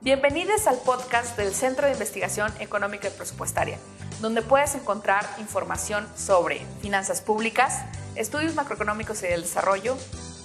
Bienvenidos 0.00 0.68
al 0.68 0.78
podcast 0.78 1.36
del 1.36 1.52
Centro 1.52 1.86
de 1.86 1.92
Investigación 1.92 2.52
Económica 2.60 3.08
y 3.08 3.10
Presupuestaria, 3.10 3.80
donde 4.20 4.42
puedes 4.42 4.76
encontrar 4.76 5.26
información 5.40 6.06
sobre 6.16 6.60
finanzas 6.80 7.20
públicas, 7.20 7.84
estudios 8.14 8.54
macroeconómicos 8.54 9.24
y 9.24 9.26
del 9.26 9.42
desarrollo, 9.42 9.96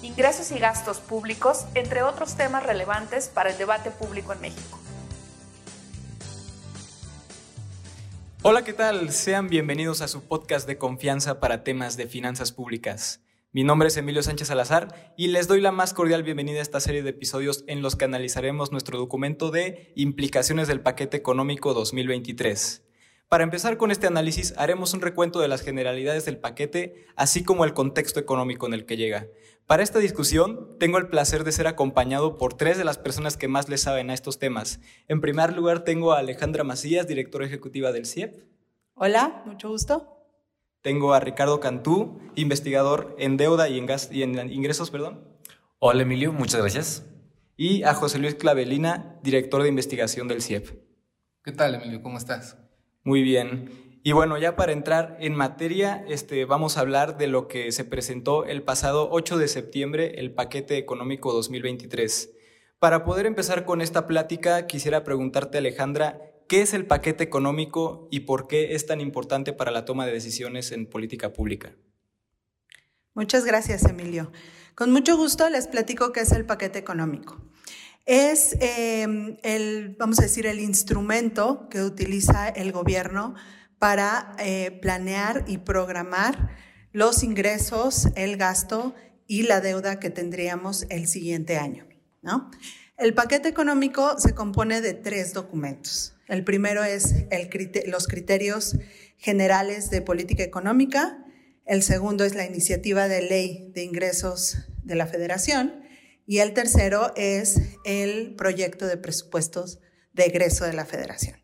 ingresos 0.02 0.50
y 0.52 0.58
gastos 0.58 0.98
públicos, 0.98 1.68
entre 1.76 2.02
otros 2.02 2.34
temas 2.34 2.64
relevantes 2.64 3.28
para 3.28 3.52
el 3.52 3.58
debate 3.60 3.92
público 3.92 4.34
en 4.34 4.42
México. 4.42 4.80
Hola, 8.42 8.64
¿qué 8.64 8.74
tal? 8.74 9.12
Sean 9.12 9.50
bienvenidos 9.50 10.02
a 10.02 10.08
su 10.08 10.24
podcast 10.24 10.66
de 10.66 10.80
confianza 10.80 11.40
para 11.40 11.64
temas 11.64 11.96
de 11.96 12.08
finanzas 12.08 12.52
públicas. 12.52 13.22
Mi 13.56 13.64
nombre 13.64 13.88
es 13.88 13.98
Emilio 13.98 14.24
Sánchez 14.24 14.48
Salazar 14.48 15.14
y 15.16 15.28
les 15.28 15.48
doy 15.48 15.62
la 15.62 15.72
más 15.72 15.94
cordial 15.94 16.24
bienvenida 16.24 16.58
a 16.58 16.64
esta 16.64 16.80
serie 16.80 17.04
de 17.04 17.12
episodios 17.12 17.64
en 17.68 17.84
los 17.84 17.96
que 17.96 18.06
analizaremos 18.06 18.72
nuestro 18.72 18.98
documento 18.98 19.52
de 19.52 19.94
Implicaciones 19.96 20.68
del 20.68 20.82
Paquete 20.82 21.18
Económico 21.18 21.76
2023. 21.76 22.84
Para 23.30 23.44
empezar 23.44 23.78
con 23.78 23.92
este 23.92 24.08
análisis, 24.08 24.56
haremos 24.58 24.96
un 24.96 25.02
recuento 25.02 25.40
de 25.40 25.50
las 25.50 25.62
generalidades 25.62 26.26
del 26.26 26.40
paquete, 26.40 27.06
así 27.16 27.44
como 27.44 27.64
el 27.64 27.76
contexto 27.76 28.20
económico 28.20 28.66
en 28.66 28.74
el 28.74 28.88
que 28.88 28.98
llega. 28.98 29.28
Para 29.68 29.84
esta 29.84 30.00
discusión, 30.00 30.76
tengo 30.80 30.98
el 30.98 31.10
placer 31.10 31.44
de 31.44 31.52
ser 31.52 31.68
acompañado 31.68 32.40
por 32.40 32.56
tres 32.56 32.80
de 32.80 32.86
las 32.86 32.98
personas 32.98 33.38
que 33.38 33.48
más 33.48 33.70
le 33.70 33.78
saben 33.78 34.10
a 34.10 34.16
estos 34.16 34.40
temas. 34.40 34.80
En 35.08 35.22
primer 35.22 35.54
lugar, 35.54 35.84
tengo 35.84 36.14
a 36.14 36.18
Alejandra 36.18 36.64
Macías, 36.64 37.08
directora 37.08 37.46
ejecutiva 37.46 37.92
del 37.92 38.08
CIEP. 38.08 38.34
Hola, 38.96 39.44
mucho 39.46 39.70
gusto. 39.70 40.23
Tengo 40.84 41.14
a 41.14 41.22
Ricardo 41.22 41.62
Cantú, 41.62 42.20
investigador 42.36 43.16
en 43.18 43.38
deuda 43.38 43.70
y 43.70 43.80
en, 43.80 43.88
y 44.12 44.22
en 44.22 44.52
ingresos, 44.52 44.92
perdón. 44.92 45.24
Hola 45.80 46.02
Emilio, 46.02 46.34
muchas 46.34 46.60
gracias. 46.60 47.06
Y 47.56 47.84
a 47.84 47.94
José 47.94 48.20
Luis 48.20 48.36
Clavelina, 48.36 49.18
director 49.24 49.64
de 49.64 49.70
investigación 49.70 50.28
del 50.28 50.42
CIEP. 50.42 50.68
¿Qué 51.42 51.54
tal 51.54 51.76
Emilio? 51.76 52.02
¿Cómo 52.02 52.18
estás? 52.18 52.58
Muy 53.06 53.22
bien. 53.22 54.00
Y 54.04 54.12
bueno, 54.12 54.38
ya 54.38 54.58
para 54.58 54.74
entrar 54.74 55.16
en 55.22 55.36
materia, 55.36 56.04
este, 56.10 56.44
vamos 56.44 56.76
a 56.76 56.82
hablar 56.82 57.18
de 57.18 57.28
lo 57.28 57.48
que 57.48 57.72
se 57.72 57.86
presentó 57.86 58.44
el 58.44 58.62
pasado 58.62 59.08
8 59.10 59.38
de 59.38 59.48
septiembre, 59.48 60.16
el 60.20 60.34
paquete 60.34 60.78
económico 60.78 61.32
2023. 61.32 62.34
Para 62.80 63.06
poder 63.06 63.26
empezar 63.26 63.64
con 63.64 63.80
esta 63.80 64.06
plática, 64.06 64.68
quisiera 64.68 65.06
preguntarte, 65.06 65.60
Alejandra, 65.60 66.33
¿Qué 66.48 66.62
es 66.62 66.74
el 66.74 66.86
paquete 66.86 67.24
económico 67.24 68.08
y 68.12 68.22
por 68.22 68.48
qué 68.48 68.76
es 68.76 68.86
tan 68.86 69.02
importante 69.02 69.54
para 69.54 69.72
la 69.72 69.86
toma 69.86 70.06
de 70.06 70.12
decisiones 70.12 70.72
en 70.72 70.86
política 70.86 71.34
pública? 71.34 71.76
Muchas 73.14 73.46
gracias, 73.46 73.86
Emilio. 73.86 74.32
Con 74.76 74.92
mucho 74.92 75.18
gusto 75.18 75.50
les 75.50 75.68
platico 75.68 76.12
qué 76.12 76.22
es 76.22 76.32
el 76.32 76.46
paquete 76.46 76.80
económico. 76.80 77.42
Es 78.06 78.58
em, 78.60 79.38
el, 79.44 79.96
vamos 79.98 80.20
a 80.20 80.24
decir, 80.24 80.46
el 80.46 80.60
instrumento 80.60 81.70
que 81.70 81.82
utiliza 81.82 82.50
el 82.50 82.72
gobierno 82.72 83.36
para 83.80 84.36
eh, 84.40 84.72
planear 84.82 85.46
y 85.48 85.60
programar 85.60 86.50
los 86.92 87.24
ingresos, 87.24 88.08
el 88.16 88.38
gasto 88.38 88.94
y 89.28 89.44
la 89.44 89.62
deuda 89.62 90.00
que 90.00 90.10
tendríamos 90.10 90.86
el 90.90 91.08
siguiente 91.08 91.58
año. 91.58 91.86
¿no? 92.24 92.50
El 92.98 93.16
paquete 93.16 93.50
económico 93.50 94.20
se 94.20 94.36
compone 94.36 94.80
de 94.80 94.94
tres 94.94 95.34
documentos. 95.34 96.14
El 96.28 96.44
primero 96.44 96.84
es 96.84 97.26
los 97.88 98.08
criterios 98.08 98.78
generales 99.18 99.90
de 99.90 100.02
política 100.02 100.44
económica. 100.44 101.26
El 101.66 101.82
segundo 101.82 102.24
es 102.24 102.36
la 102.36 102.46
iniciativa 102.46 103.08
de 103.08 103.24
ley 103.24 103.72
de 103.74 103.84
ingresos 103.84 104.58
de 104.84 104.96
la 104.96 105.08
federación. 105.08 105.82
Y 106.28 106.38
el 106.38 106.54
tercero 106.54 107.14
es 107.16 107.60
el 107.84 108.36
proyecto 108.36 108.86
de 108.86 108.98
presupuestos 108.98 109.80
de 110.14 110.26
egreso 110.26 110.66
de 110.66 110.74
la 110.74 110.86
federación. 110.86 111.44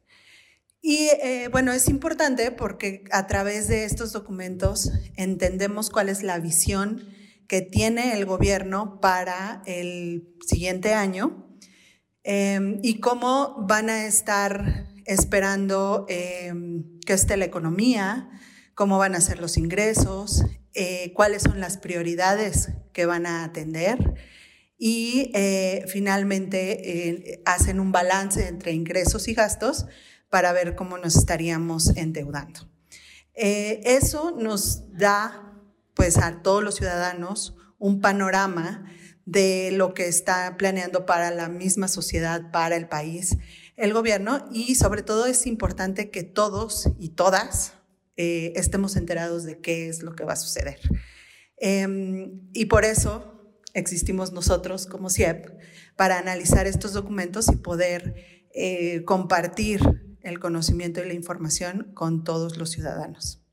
Y 0.81 1.09
eh, 1.22 1.50
bueno, 1.52 1.73
es 1.73 1.89
importante 1.89 2.52
porque 2.52 3.03
a 3.11 3.27
través 3.27 3.67
de 3.67 3.83
estos 3.83 4.14
documentos 4.14 4.92
entendemos 5.17 5.89
cuál 5.89 6.09
es 6.09 6.23
la 6.23 6.39
visión 6.39 7.09
que 7.49 7.61
tiene 7.61 8.14
el 8.14 8.26
gobierno 8.26 9.02
para 9.02 9.61
el 9.65 10.37
siguiente 10.48 10.93
año 10.93 11.49
Em, 12.23 12.80
y 12.83 12.99
cómo 12.99 13.65
van 13.67 13.89
a 13.89 14.05
estar 14.05 14.86
esperando 15.05 16.05
em, 16.09 16.99
que 17.05 17.14
esté 17.14 17.38
la 17.38 17.45
economía, 17.45 18.30
cómo 18.76 18.98
van 18.98 19.15
a 19.15 19.21
ser 19.21 19.39
los 19.39 19.58
ingresos, 19.58 20.43
eh, 20.73 21.11
cuáles 21.15 21.43
son 21.43 21.59
las 21.59 21.77
prioridades 21.77 22.70
que 22.93 23.05
van 23.05 23.26
a 23.26 23.43
atender 23.43 24.14
y 24.77 25.32
eh, 25.33 25.86
finalmente 25.88 27.08
eh, 27.09 27.42
hacen 27.45 27.80
un 27.80 27.92
balance 27.92 28.48
entre 28.48 28.73
ingresos 28.73 29.27
y 29.27 29.33
gastos 29.33 29.88
para 30.30 30.54
ver 30.54 30.76
cómo 30.76 30.98
nos 30.98 31.15
estaríamos 31.15 31.95
endeudando. 31.98 32.70
eso 33.33 34.36
nos 34.38 34.92
da 34.92 35.48
pues 35.99 36.17
a 36.17 36.42
todos 36.42 36.64
los 36.64 36.76
ciudadanos 36.76 37.58
un 37.77 37.99
panorama 37.99 38.86
de 39.26 39.71
lo 39.73 39.93
que 39.93 40.08
está 40.08 40.55
planeando 40.58 41.05
para 41.05 41.30
la 41.30 41.49
misma 41.49 41.89
sociedad, 41.89 42.52
para 42.52 42.77
el 42.77 42.87
país, 42.87 43.36
el 43.76 43.92
gobierno 43.92 44.45
y 44.49 44.76
sobre 44.76 45.04
todo 45.04 45.26
es 45.26 45.45
importante 45.45 46.09
que 46.09 46.23
todos 46.23 46.88
y 46.98 47.09
todas 47.09 47.73
eh, 48.15 48.54
estemos 48.55 48.95
enterados 48.95 49.43
de 49.43 49.59
qué 49.59 49.89
es 49.89 50.02
lo 50.02 50.15
que 50.15 50.23
va 50.23 50.32
a 50.32 50.38
suceder. 50.38 50.80
Em, 51.58 52.48
y 52.54 52.67
por 52.67 52.86
eso 52.86 53.54
existimos 53.73 54.32
nosotros 54.32 54.86
como 54.86 55.09
CIEP 55.09 55.49
para 55.98 56.17
analizar 56.17 56.65
estos 56.65 56.93
documentos 56.93 57.49
y 57.49 57.58
poder 57.58 58.48
eh, 58.54 59.04
compartir 59.04 59.82
el 60.21 60.39
conocimiento 60.39 61.04
y 61.04 61.08
la 61.09 61.14
información 61.14 61.92
con 61.93 62.23
todos 62.23 62.55
los 62.55 62.70
ciudadanos. 62.70 63.43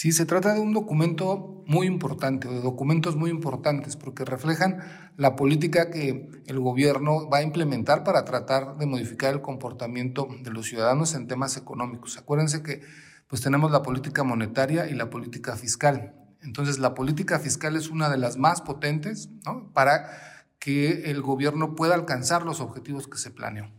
Sí, 0.00 0.12
se 0.12 0.26
trata 0.26 0.54
de 0.54 0.60
un 0.60 0.72
documento 0.72 1.64
muy 1.66 1.88
importante, 1.88 2.46
de 2.46 2.60
documentos 2.60 3.16
muy 3.16 3.30
importantes, 3.30 3.96
porque 3.96 4.24
reflejan 4.24 4.78
la 5.16 5.34
política 5.34 5.90
que 5.90 6.30
el 6.46 6.60
gobierno 6.60 7.28
va 7.28 7.38
a 7.38 7.42
implementar 7.42 8.04
para 8.04 8.24
tratar 8.24 8.76
de 8.76 8.86
modificar 8.86 9.34
el 9.34 9.40
comportamiento 9.40 10.28
de 10.44 10.52
los 10.52 10.66
ciudadanos 10.66 11.16
en 11.16 11.26
temas 11.26 11.56
económicos. 11.56 12.16
Acuérdense 12.16 12.62
que 12.62 12.80
pues 13.26 13.42
tenemos 13.42 13.72
la 13.72 13.82
política 13.82 14.22
monetaria 14.22 14.88
y 14.88 14.94
la 14.94 15.10
política 15.10 15.56
fiscal. 15.56 16.14
Entonces, 16.42 16.78
la 16.78 16.94
política 16.94 17.40
fiscal 17.40 17.74
es 17.74 17.90
una 17.90 18.08
de 18.08 18.18
las 18.18 18.36
más 18.36 18.60
potentes 18.60 19.30
para 19.74 20.12
que 20.60 21.10
el 21.10 21.22
gobierno 21.22 21.74
pueda 21.74 21.96
alcanzar 21.96 22.44
los 22.44 22.60
objetivos 22.60 23.08
que 23.08 23.18
se 23.18 23.32
planeó. 23.32 23.72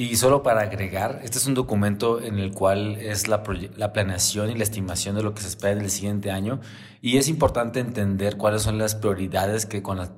Y 0.00 0.14
solo 0.14 0.44
para 0.44 0.60
agregar, 0.60 1.22
este 1.24 1.38
es 1.38 1.46
un 1.46 1.54
documento 1.54 2.22
en 2.22 2.38
el 2.38 2.52
cual 2.52 2.98
es 3.00 3.26
la, 3.26 3.42
la, 3.76 3.92
planeación 3.92 4.48
y 4.48 4.54
la 4.54 4.62
estimación 4.62 5.16
de 5.16 5.24
lo 5.24 5.34
que 5.34 5.42
se 5.42 5.48
espera 5.48 5.72
en 5.72 5.80
el 5.80 5.90
siguiente 5.90 6.30
año 6.30 6.60
y 7.00 7.16
es 7.16 7.26
importante 7.26 7.80
entender 7.80 8.36
cuáles 8.36 8.62
son 8.62 8.78
las 8.78 8.94
prioridades 8.94 9.66
que 9.66 9.82
con, 9.82 9.96
las, 9.96 10.10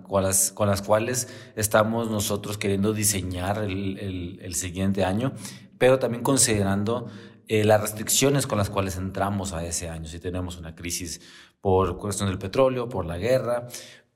con, 0.53 0.69
las, 0.69 0.83
cuales 0.83 1.29
estamos 1.57 2.11
nosotros 2.11 2.59
queriendo 2.59 2.93
diseñar 2.93 3.65
el, 3.65 3.99
el, 3.99 4.39
el 4.43 4.55
siguiente 4.55 5.03
año, 5.03 5.33
pero 5.79 5.99
también 5.99 6.23
considerando 6.23 7.07
eh, 7.53 7.65
las 7.65 7.81
restricciones 7.81 8.47
con 8.47 8.59
las 8.59 8.71
cuales 8.71 8.97
entramos 8.97 9.53
a 9.55 9.65
ese 9.65 9.89
año. 9.89 10.07
Si 10.07 10.21
tenemos 10.21 10.57
una 10.57 10.77
crisis 10.77 11.21
por 11.61 11.99
cuestión 11.99 12.29
del 12.29 12.39
petróleo, 12.39 12.89
por 12.89 13.07
la 13.07 13.19
guerra, 13.19 13.67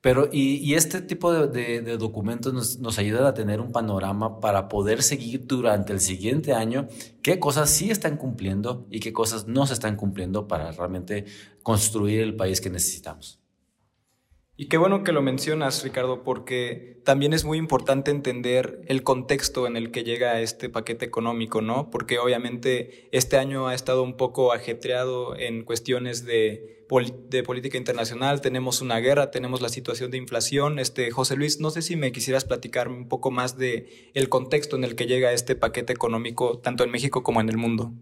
pero, 0.04 0.28
y, 0.30 0.74
este 0.74 1.00
tipo 1.00 1.32
de, 1.32 1.96
documentos 1.96 2.52
nos, 2.52 2.78
nos, 2.78 2.98
ayudan 2.98 3.24
a 3.24 3.32
tener 3.32 3.58
un 3.58 3.72
panorama 3.72 4.38
para 4.38 4.68
poder 4.68 5.02
seguir 5.02 5.46
durante 5.46 5.94
el 5.94 6.00
siguiente 6.00 6.52
año 6.52 6.88
qué 7.22 7.38
cosas 7.38 7.70
sí 7.70 7.90
están 7.90 8.18
cumpliendo 8.18 8.86
y 8.90 9.00
qué 9.00 9.14
cosas 9.14 9.46
no 9.46 9.66
se 9.66 9.72
están 9.72 9.96
cumpliendo 9.96 10.46
para 10.46 10.72
realmente 10.72 11.24
construir 11.62 12.20
el 12.20 12.36
país 12.36 12.60
que 12.60 12.68
necesitamos. 12.68 13.40
Y 14.58 14.66
qué 14.66 14.76
bueno 14.76 15.04
que 15.04 15.12
lo 15.12 15.22
mencionas, 15.22 15.82
Ricardo, 15.82 16.22
porque 16.22 17.00
también 17.06 17.32
es 17.32 17.46
muy 17.46 17.56
importante 17.56 18.10
entender 18.10 18.82
el 18.88 19.02
contexto 19.04 19.66
en 19.66 19.78
el 19.78 19.90
que 19.90 20.04
llega 20.04 20.38
este 20.40 20.68
paquete 20.68 21.06
económico, 21.06 21.62
¿no? 21.62 21.90
Porque 21.90 22.18
obviamente 22.18 23.08
este 23.10 23.38
año 23.38 23.68
ha 23.68 23.74
estado 23.74 24.02
un 24.02 24.18
poco 24.18 24.52
ajetreado 24.52 25.34
en 25.34 25.64
cuestiones 25.64 26.26
de, 26.26 26.83
de 27.02 27.42
política 27.42 27.78
internacional, 27.78 28.40
tenemos 28.40 28.80
una 28.80 28.98
guerra, 28.98 29.30
tenemos 29.30 29.60
la 29.60 29.68
situación 29.68 30.10
de 30.10 30.18
inflación. 30.18 30.78
Este, 30.78 31.10
José 31.10 31.36
Luis, 31.36 31.60
no 31.60 31.70
sé 31.70 31.82
si 31.82 31.96
me 31.96 32.12
quisieras 32.12 32.44
platicar 32.44 32.88
un 32.88 33.08
poco 33.08 33.30
más 33.30 33.56
de 33.58 34.10
el 34.14 34.28
contexto 34.28 34.76
en 34.76 34.84
el 34.84 34.94
que 34.94 35.06
llega 35.06 35.32
este 35.32 35.56
paquete 35.56 35.92
económico, 35.92 36.58
tanto 36.58 36.84
en 36.84 36.90
México 36.90 37.22
como 37.22 37.40
en 37.40 37.48
el 37.48 37.56
mundo. 37.56 37.92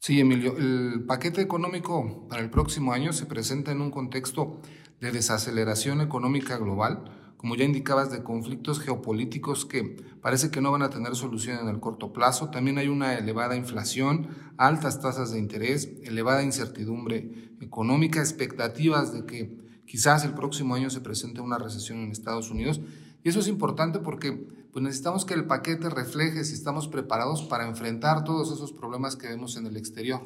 Sí, 0.00 0.18
Emilio, 0.18 0.56
el 0.58 1.04
paquete 1.06 1.40
económico 1.42 2.26
para 2.28 2.42
el 2.42 2.50
próximo 2.50 2.92
año 2.92 3.12
se 3.12 3.26
presenta 3.26 3.70
en 3.70 3.80
un 3.80 3.92
contexto 3.92 4.60
de 5.00 5.12
desaceleración 5.12 6.00
económica 6.00 6.56
global, 6.56 7.21
como 7.42 7.56
ya 7.56 7.64
indicabas, 7.64 8.12
de 8.12 8.22
conflictos 8.22 8.78
geopolíticos 8.78 9.66
que 9.66 9.96
parece 10.20 10.52
que 10.52 10.60
no 10.60 10.70
van 10.70 10.82
a 10.82 10.90
tener 10.90 11.16
solución 11.16 11.58
en 11.58 11.66
el 11.66 11.80
corto 11.80 12.12
plazo. 12.12 12.50
También 12.50 12.78
hay 12.78 12.86
una 12.86 13.18
elevada 13.18 13.56
inflación, 13.56 14.28
altas 14.58 15.00
tasas 15.00 15.32
de 15.32 15.40
interés, 15.40 15.90
elevada 16.04 16.44
incertidumbre 16.44 17.50
económica, 17.60 18.20
expectativas 18.20 19.12
de 19.12 19.26
que 19.26 19.58
quizás 19.86 20.24
el 20.24 20.34
próximo 20.34 20.76
año 20.76 20.88
se 20.88 21.00
presente 21.00 21.40
una 21.40 21.58
recesión 21.58 21.98
en 21.98 22.12
Estados 22.12 22.48
Unidos. 22.48 22.80
Y 23.24 23.28
eso 23.28 23.40
es 23.40 23.48
importante 23.48 23.98
porque 23.98 24.30
pues 24.72 24.80
necesitamos 24.84 25.24
que 25.24 25.34
el 25.34 25.46
paquete 25.46 25.90
refleje 25.90 26.44
si 26.44 26.54
estamos 26.54 26.86
preparados 26.86 27.42
para 27.42 27.66
enfrentar 27.66 28.22
todos 28.22 28.52
esos 28.52 28.72
problemas 28.72 29.16
que 29.16 29.26
vemos 29.26 29.56
en 29.56 29.66
el 29.66 29.76
exterior. 29.76 30.22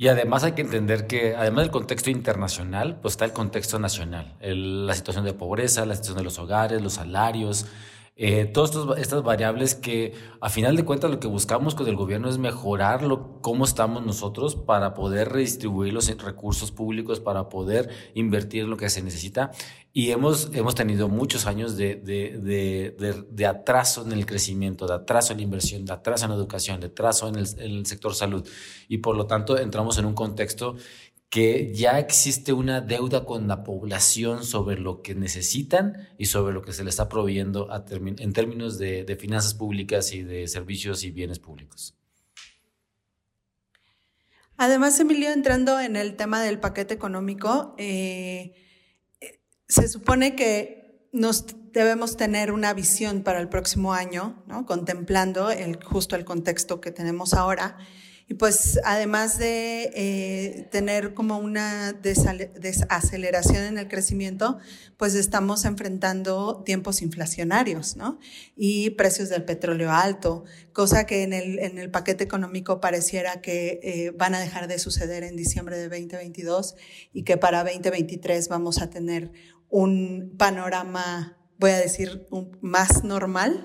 Y 0.00 0.08
además 0.08 0.44
hay 0.44 0.52
que 0.52 0.62
entender 0.62 1.06
que, 1.06 1.36
además 1.36 1.64
del 1.64 1.70
contexto 1.70 2.08
internacional, 2.08 2.96
pues 3.02 3.12
está 3.12 3.26
el 3.26 3.34
contexto 3.34 3.78
nacional, 3.78 4.32
la 4.40 4.94
situación 4.94 5.26
de 5.26 5.34
pobreza, 5.34 5.84
la 5.84 5.94
situación 5.94 6.16
de 6.16 6.24
los 6.24 6.38
hogares, 6.38 6.80
los 6.80 6.94
salarios, 6.94 7.66
eh, 8.22 8.44
todas 8.44 8.98
estas 8.98 9.22
variables 9.22 9.74
que 9.74 10.12
a 10.42 10.50
final 10.50 10.76
de 10.76 10.84
cuentas 10.84 11.10
lo 11.10 11.20
que 11.20 11.26
buscamos 11.26 11.74
con 11.74 11.88
el 11.88 11.96
gobierno 11.96 12.28
es 12.28 12.36
mejorar 12.36 13.02
lo, 13.02 13.40
cómo 13.40 13.64
estamos 13.64 14.04
nosotros 14.04 14.56
para 14.56 14.92
poder 14.92 15.30
redistribuir 15.30 15.94
los 15.94 16.14
recursos 16.22 16.70
públicos, 16.70 17.18
para 17.18 17.48
poder 17.48 17.88
invertir 18.12 18.64
en 18.64 18.70
lo 18.70 18.76
que 18.76 18.90
se 18.90 19.00
necesita. 19.00 19.52
Y 19.94 20.10
hemos, 20.10 20.50
hemos 20.52 20.74
tenido 20.74 21.08
muchos 21.08 21.46
años 21.46 21.78
de, 21.78 21.96
de, 21.96 22.38
de, 22.38 23.24
de 23.28 23.46
atraso 23.46 24.04
en 24.04 24.12
el 24.12 24.26
crecimiento, 24.26 24.86
de 24.86 24.94
atraso 24.96 25.32
en 25.32 25.38
la 25.38 25.44
inversión, 25.44 25.86
de 25.86 25.94
atraso 25.94 26.26
en 26.26 26.32
la 26.32 26.36
educación, 26.36 26.78
de 26.78 26.88
atraso 26.88 27.26
en 27.26 27.36
el, 27.36 27.48
en 27.58 27.70
el 27.78 27.86
sector 27.86 28.14
salud. 28.14 28.46
Y 28.86 28.98
por 28.98 29.16
lo 29.16 29.26
tanto 29.26 29.56
entramos 29.56 29.96
en 29.96 30.04
un 30.04 30.14
contexto 30.14 30.76
que 31.30 31.72
ya 31.72 32.00
existe 32.00 32.52
una 32.52 32.80
deuda 32.80 33.24
con 33.24 33.46
la 33.46 33.62
población 33.62 34.44
sobre 34.44 34.78
lo 34.78 35.00
que 35.00 35.14
necesitan 35.14 36.08
y 36.18 36.26
sobre 36.26 36.52
lo 36.52 36.60
que 36.60 36.72
se 36.72 36.82
les 36.82 36.94
está 36.94 37.08
proveyendo 37.08 37.68
en 37.94 38.32
términos 38.32 38.78
de, 38.78 39.16
finanzas 39.18 39.54
públicas 39.54 40.12
y 40.12 40.24
de 40.24 40.48
servicios 40.48 41.04
y 41.04 41.12
bienes 41.12 41.38
públicos. 41.38 41.94
Además, 44.56 44.98
Emilio, 44.98 45.30
entrando 45.30 45.78
en 45.78 45.94
el 45.94 46.16
tema 46.16 46.42
del 46.42 46.58
paquete 46.58 46.94
económico, 46.94 47.76
eh, 47.78 48.52
se 49.68 49.88
supone 49.88 50.34
que 50.34 51.08
nos 51.12 51.46
debemos 51.72 52.16
tener 52.16 52.50
una 52.50 52.74
visión 52.74 53.22
para 53.22 53.40
el 53.40 53.48
próximo 53.48 53.94
año, 53.94 54.44
contemplando 54.66 55.52
el, 55.52 55.82
justo 55.84 56.16
el 56.16 56.24
contexto 56.24 56.80
que 56.80 56.90
tenemos 56.90 57.34
ahora. 57.34 57.78
Y 58.30 58.34
pues 58.34 58.78
además 58.84 59.38
de 59.38 59.90
eh, 59.92 60.68
tener 60.70 61.14
como 61.14 61.38
una 61.38 61.92
desaceleración 61.92 63.64
en 63.64 63.76
el 63.76 63.88
crecimiento, 63.88 64.58
pues 64.96 65.16
estamos 65.16 65.64
enfrentando 65.64 66.62
tiempos 66.64 67.02
inflacionarios, 67.02 67.96
¿no? 67.96 68.20
Y 68.54 68.90
precios 68.90 69.30
del 69.30 69.44
petróleo 69.44 69.90
alto, 69.90 70.44
cosa 70.72 71.06
que 71.06 71.24
en 71.24 71.32
el, 71.32 71.58
en 71.58 71.78
el 71.78 71.90
paquete 71.90 72.22
económico 72.22 72.80
pareciera 72.80 73.40
que 73.40 73.80
eh, 73.82 74.12
van 74.16 74.36
a 74.36 74.40
dejar 74.40 74.68
de 74.68 74.78
suceder 74.78 75.24
en 75.24 75.34
diciembre 75.34 75.76
de 75.76 75.88
2022 75.88 76.76
y 77.12 77.24
que 77.24 77.36
para 77.36 77.64
2023 77.64 78.46
vamos 78.46 78.80
a 78.80 78.90
tener 78.90 79.32
un 79.70 80.36
panorama, 80.38 81.36
voy 81.58 81.72
a 81.72 81.78
decir, 81.78 82.28
más 82.60 83.02
normal 83.02 83.64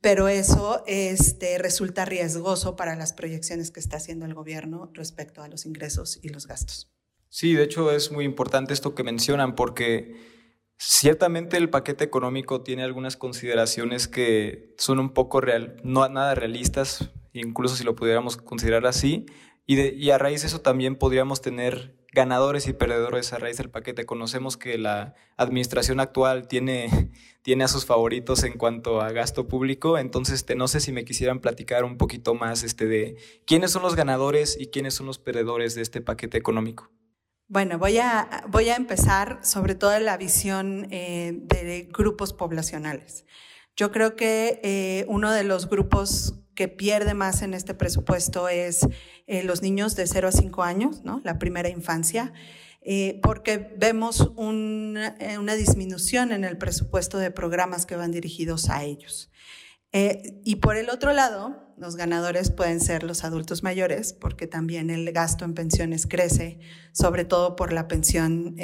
pero 0.00 0.28
eso 0.28 0.82
este, 0.86 1.58
resulta 1.58 2.04
riesgoso 2.04 2.76
para 2.76 2.96
las 2.96 3.12
proyecciones 3.12 3.70
que 3.70 3.80
está 3.80 3.96
haciendo 3.96 4.26
el 4.26 4.34
gobierno 4.34 4.90
respecto 4.94 5.42
a 5.42 5.48
los 5.48 5.66
ingresos 5.66 6.18
y 6.22 6.28
los 6.28 6.46
gastos. 6.46 6.90
Sí, 7.28 7.54
de 7.54 7.64
hecho 7.64 7.90
es 7.90 8.10
muy 8.10 8.24
importante 8.24 8.72
esto 8.72 8.94
que 8.94 9.02
mencionan 9.02 9.54
porque 9.54 10.14
ciertamente 10.78 11.56
el 11.56 11.68
paquete 11.68 12.04
económico 12.04 12.62
tiene 12.62 12.84
algunas 12.84 13.16
consideraciones 13.16 14.08
que 14.08 14.74
son 14.78 14.98
un 14.98 15.12
poco 15.12 15.40
real, 15.40 15.76
no 15.82 16.08
nada 16.08 16.34
realistas, 16.34 17.10
incluso 17.32 17.76
si 17.76 17.84
lo 17.84 17.96
pudiéramos 17.96 18.36
considerar 18.36 18.86
así, 18.86 19.26
y, 19.66 19.80
y 19.80 20.10
a 20.10 20.18
raíz 20.18 20.42
de 20.42 20.46
eso 20.46 20.60
también 20.60 20.96
podríamos 20.96 21.42
tener 21.42 21.97
ganadores 22.12 22.66
y 22.68 22.72
perdedores 22.72 23.32
a 23.32 23.38
raíz 23.38 23.58
del 23.58 23.70
paquete. 23.70 24.06
Conocemos 24.06 24.56
que 24.56 24.78
la 24.78 25.14
administración 25.36 26.00
actual 26.00 26.48
tiene, 26.48 27.10
tiene 27.42 27.64
a 27.64 27.68
sus 27.68 27.86
favoritos 27.86 28.44
en 28.44 28.56
cuanto 28.56 29.00
a 29.00 29.12
gasto 29.12 29.48
público, 29.48 29.98
entonces 29.98 30.44
te, 30.44 30.54
no 30.54 30.68
sé 30.68 30.80
si 30.80 30.92
me 30.92 31.04
quisieran 31.04 31.40
platicar 31.40 31.84
un 31.84 31.96
poquito 31.96 32.34
más 32.34 32.64
este, 32.64 32.86
de 32.86 33.16
quiénes 33.46 33.70
son 33.70 33.82
los 33.82 33.96
ganadores 33.96 34.56
y 34.58 34.68
quiénes 34.68 34.94
son 34.94 35.06
los 35.06 35.18
perdedores 35.18 35.74
de 35.74 35.82
este 35.82 36.00
paquete 36.00 36.38
económico. 36.38 36.90
Bueno, 37.50 37.78
voy 37.78 37.96
a, 37.96 38.44
voy 38.48 38.68
a 38.68 38.76
empezar 38.76 39.40
sobre 39.42 39.74
todo 39.74 39.98
la 40.00 40.18
visión 40.18 40.86
eh, 40.90 41.32
de 41.34 41.88
grupos 41.90 42.34
poblacionales. 42.34 43.24
Yo 43.74 43.90
creo 43.90 44.16
que 44.16 44.60
eh, 44.62 45.06
uno 45.08 45.32
de 45.32 45.44
los 45.44 45.70
grupos 45.70 46.34
que 46.58 46.66
pierde 46.66 47.14
más 47.14 47.42
en 47.42 47.54
este 47.54 47.72
presupuesto 47.72 48.48
es 48.48 48.80
eh, 49.28 49.44
los 49.44 49.62
niños 49.62 49.94
de 49.94 50.08
0 50.08 50.26
a 50.26 50.32
5 50.32 50.64
años, 50.64 51.04
¿no? 51.04 51.20
la 51.22 51.38
primera 51.38 51.68
infancia, 51.68 52.32
eh, 52.82 53.20
porque 53.22 53.76
vemos 53.78 54.32
eh, 54.36 55.38
una 55.38 55.54
disminución 55.54 56.32
en 56.32 56.42
el 56.42 56.58
presupuesto 56.58 57.18
de 57.18 57.30
programas 57.30 57.86
que 57.86 57.94
van 57.94 58.10
dirigidos 58.10 58.70
a 58.70 58.82
ellos. 58.82 59.30
y 59.92 60.56
por 60.56 60.76
el 60.76 60.90
otro 60.90 61.12
lado, 61.12 61.72
los 61.76 61.94
ganadores 61.94 62.50
pueden 62.50 62.80
ser 62.80 63.04
los 63.04 63.22
adultos 63.22 63.62
mayores, 63.62 64.12
porque 64.12 64.48
también 64.48 64.90
el 64.90 65.12
gasto 65.12 65.44
en 65.44 65.54
pensiones 65.54 66.08
crece, 66.08 66.58
sobre 66.90 67.24
todo 67.24 67.54
por 67.54 67.72
la 67.72 67.86
pensión 67.86 68.56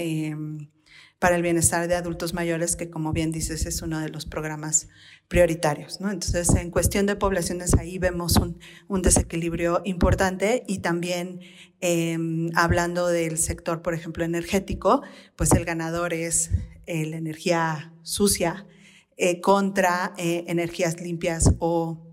para 1.24 1.36
el 1.36 1.42
bienestar 1.42 1.88
de 1.88 1.94
adultos 1.94 2.34
mayores, 2.34 2.76
que 2.76 2.90
como 2.90 3.14
bien 3.14 3.32
dices 3.32 3.64
es 3.64 3.80
uno 3.80 3.98
de 3.98 4.10
los 4.10 4.26
programas 4.26 4.88
prioritarios. 5.26 5.98
Entonces, 6.02 6.54
en 6.54 6.70
cuestión 6.70 7.06
de 7.06 7.16
poblaciones, 7.16 7.72
ahí 7.78 7.96
vemos 7.98 8.36
un, 8.36 8.58
un 8.88 9.00
desequilibrio 9.00 9.80
importante 9.86 10.64
y 10.68 10.80
también 10.80 11.40
em, 11.80 12.50
hablando 12.54 13.06
del 13.06 13.38
sector, 13.38 13.80
por 13.80 13.94
ejemplo, 13.94 14.22
energético, 14.22 15.00
pues 15.34 15.52
el 15.52 15.64
ganador 15.64 16.12
es 16.12 16.50
eh, 16.84 17.06
la 17.06 17.16
energía 17.16 17.94
sucia 18.02 18.66
eh, 19.16 19.40
contra 19.40 20.12
eh, 20.18 20.44
energías 20.48 21.00
limpias 21.00 21.54
o, 21.58 22.06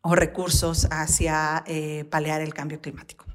o 0.00 0.14
recursos 0.14 0.86
hacia 0.92 1.64
paliar 2.08 2.40
el 2.40 2.54
cambio 2.54 2.80
climático. 2.80 3.31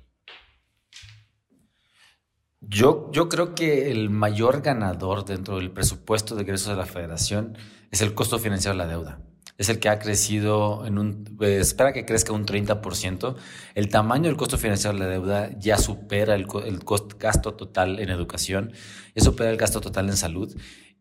Yo, 2.69 3.09
yo 3.13 3.29
creo 3.29 3.55
que 3.55 3.91
el 3.91 4.09
mayor 4.09 4.61
ganador 4.61 5.23
dentro 5.23 5.55
del 5.55 5.71
presupuesto 5.71 6.35
de 6.35 6.41
ingresos 6.41 6.67
de 6.67 6.75
la 6.75 6.85
federación 6.85 7.57
es 7.91 8.01
el 8.01 8.13
costo 8.13 8.39
financiero 8.39 8.73
de 8.73 8.83
la 8.83 8.87
deuda. 8.87 9.21
Es 9.57 9.69
el 9.69 9.79
que 9.79 9.87
ha 9.87 9.99
crecido 9.99 10.85
en 10.85 10.99
un, 10.99 11.37
eh, 11.39 11.59
espera 11.61 11.93
que 11.93 12.05
crezca 12.05 12.33
un 12.33 12.45
30%. 12.45 13.35
El 13.73 13.87
tamaño 13.87 14.25
del 14.25 14.35
costo 14.35 14.57
financiero 14.57 14.97
de 14.97 15.03
la 15.03 15.09
deuda 15.09 15.49
ya 15.57 15.77
supera 15.77 16.35
el, 16.35 16.45
el 16.65 16.79
gasto 17.17 17.53
total 17.53 17.99
en 17.99 18.09
educación, 18.09 18.73
ya 19.15 19.23
supera 19.23 19.49
el 19.49 19.57
gasto 19.57 19.79
total 19.79 20.09
en 20.09 20.17
salud. 20.17 20.53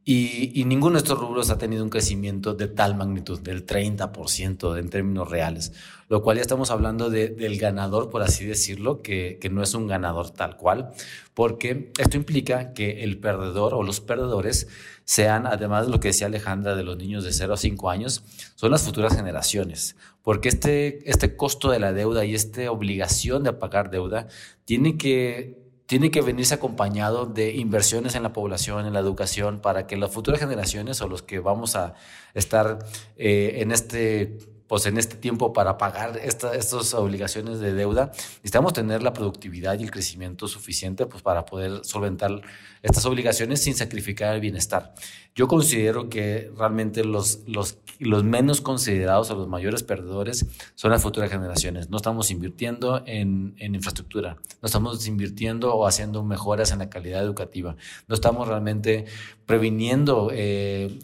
Y, 0.08 0.62
ninguno 0.66 0.92
de 0.92 0.98
estos 0.98 1.18
rubros 1.18 1.50
ha 1.50 1.58
tenido 1.58 1.82
un 1.82 1.90
crecimiento 1.90 2.54
de 2.54 2.68
tal 2.68 2.94
magnitud, 2.94 3.40
del 3.40 3.66
30% 3.66 4.78
en 4.78 4.88
términos 4.88 5.28
reales, 5.28 5.72
lo 6.08 6.22
cual 6.22 6.36
ya 6.36 6.42
estamos 6.42 6.70
hablando 6.70 7.10
del 7.10 7.58
ganador, 7.58 8.08
por 8.08 8.22
así 8.22 8.44
decirlo, 8.46 9.02
que, 9.02 9.38
que 9.40 9.50
no 9.50 9.64
es 9.64 9.74
un 9.74 9.88
ganador 9.88 10.30
tal 10.30 10.56
cual, 10.56 10.92
porque 11.34 11.90
esto 11.98 12.16
implica 12.16 12.72
que 12.72 13.02
el 13.02 13.18
perdedor 13.18 13.74
o 13.74 13.82
los 13.82 14.00
perdedores 14.00 14.68
sean, 15.04 15.44
además 15.44 15.86
de 15.86 15.92
lo 15.92 15.98
que 15.98 16.08
decía 16.08 16.28
Alejandra 16.28 16.76
de 16.76 16.84
los 16.84 16.96
niños 16.96 17.24
de 17.24 17.32
0 17.32 17.54
a 17.54 17.56
5 17.56 17.90
años, 17.90 18.22
son 18.54 18.70
las 18.70 18.84
futuras 18.84 19.16
generaciones, 19.16 19.96
porque 20.22 20.50
este, 20.50 21.10
este 21.10 21.34
costo 21.34 21.68
de 21.68 21.80
la 21.80 21.92
deuda 21.92 22.24
y 22.24 22.36
esta 22.36 22.70
obligación 22.70 23.42
de 23.42 23.52
pagar 23.52 23.90
deuda 23.90 24.28
tiene 24.64 24.98
que 24.98 25.65
tiene 25.86 26.10
que 26.10 26.20
venirse 26.20 26.54
acompañado 26.54 27.26
de 27.26 27.54
inversiones 27.54 28.14
en 28.16 28.22
la 28.22 28.32
población, 28.32 28.86
en 28.86 28.92
la 28.92 29.00
educación, 29.00 29.60
para 29.60 29.86
que 29.86 29.96
las 29.96 30.12
futuras 30.12 30.40
generaciones 30.40 31.00
o 31.00 31.08
los 31.08 31.22
que 31.22 31.38
vamos 31.38 31.76
a 31.76 31.94
estar 32.34 32.80
eh, 33.16 33.58
en 33.58 33.70
este 33.70 34.55
pues 34.68 34.86
en 34.86 34.98
este 34.98 35.16
tiempo 35.16 35.52
para 35.52 35.78
pagar 35.78 36.18
estas 36.18 36.94
obligaciones 36.94 37.60
de 37.60 37.72
deuda, 37.72 38.10
necesitamos 38.12 38.72
tener 38.72 39.02
la 39.02 39.12
productividad 39.12 39.78
y 39.78 39.84
el 39.84 39.90
crecimiento 39.90 40.48
suficiente 40.48 41.06
pues, 41.06 41.22
para 41.22 41.44
poder 41.44 41.84
solventar 41.84 42.42
estas 42.82 43.06
obligaciones 43.06 43.62
sin 43.62 43.74
sacrificar 43.74 44.34
el 44.34 44.40
bienestar. 44.40 44.94
Yo 45.34 45.48
considero 45.48 46.08
que 46.08 46.50
realmente 46.56 47.04
los, 47.04 47.40
los, 47.46 47.78
los 47.98 48.24
menos 48.24 48.62
considerados 48.62 49.30
o 49.30 49.34
los 49.34 49.48
mayores 49.48 49.82
perdedores 49.82 50.46
son 50.74 50.90
las 50.90 51.02
futuras 51.02 51.30
generaciones. 51.30 51.90
No 51.90 51.98
estamos 51.98 52.30
invirtiendo 52.30 53.02
en, 53.06 53.54
en 53.58 53.74
infraestructura, 53.74 54.38
no 54.62 54.66
estamos 54.66 55.06
invirtiendo 55.06 55.74
o 55.74 55.86
haciendo 55.86 56.24
mejoras 56.24 56.72
en 56.72 56.78
la 56.78 56.88
calidad 56.88 57.22
educativa, 57.22 57.76
no 58.08 58.14
estamos 58.14 58.48
realmente 58.48 59.04
previniendo 59.46 60.30
eh, 60.32 60.98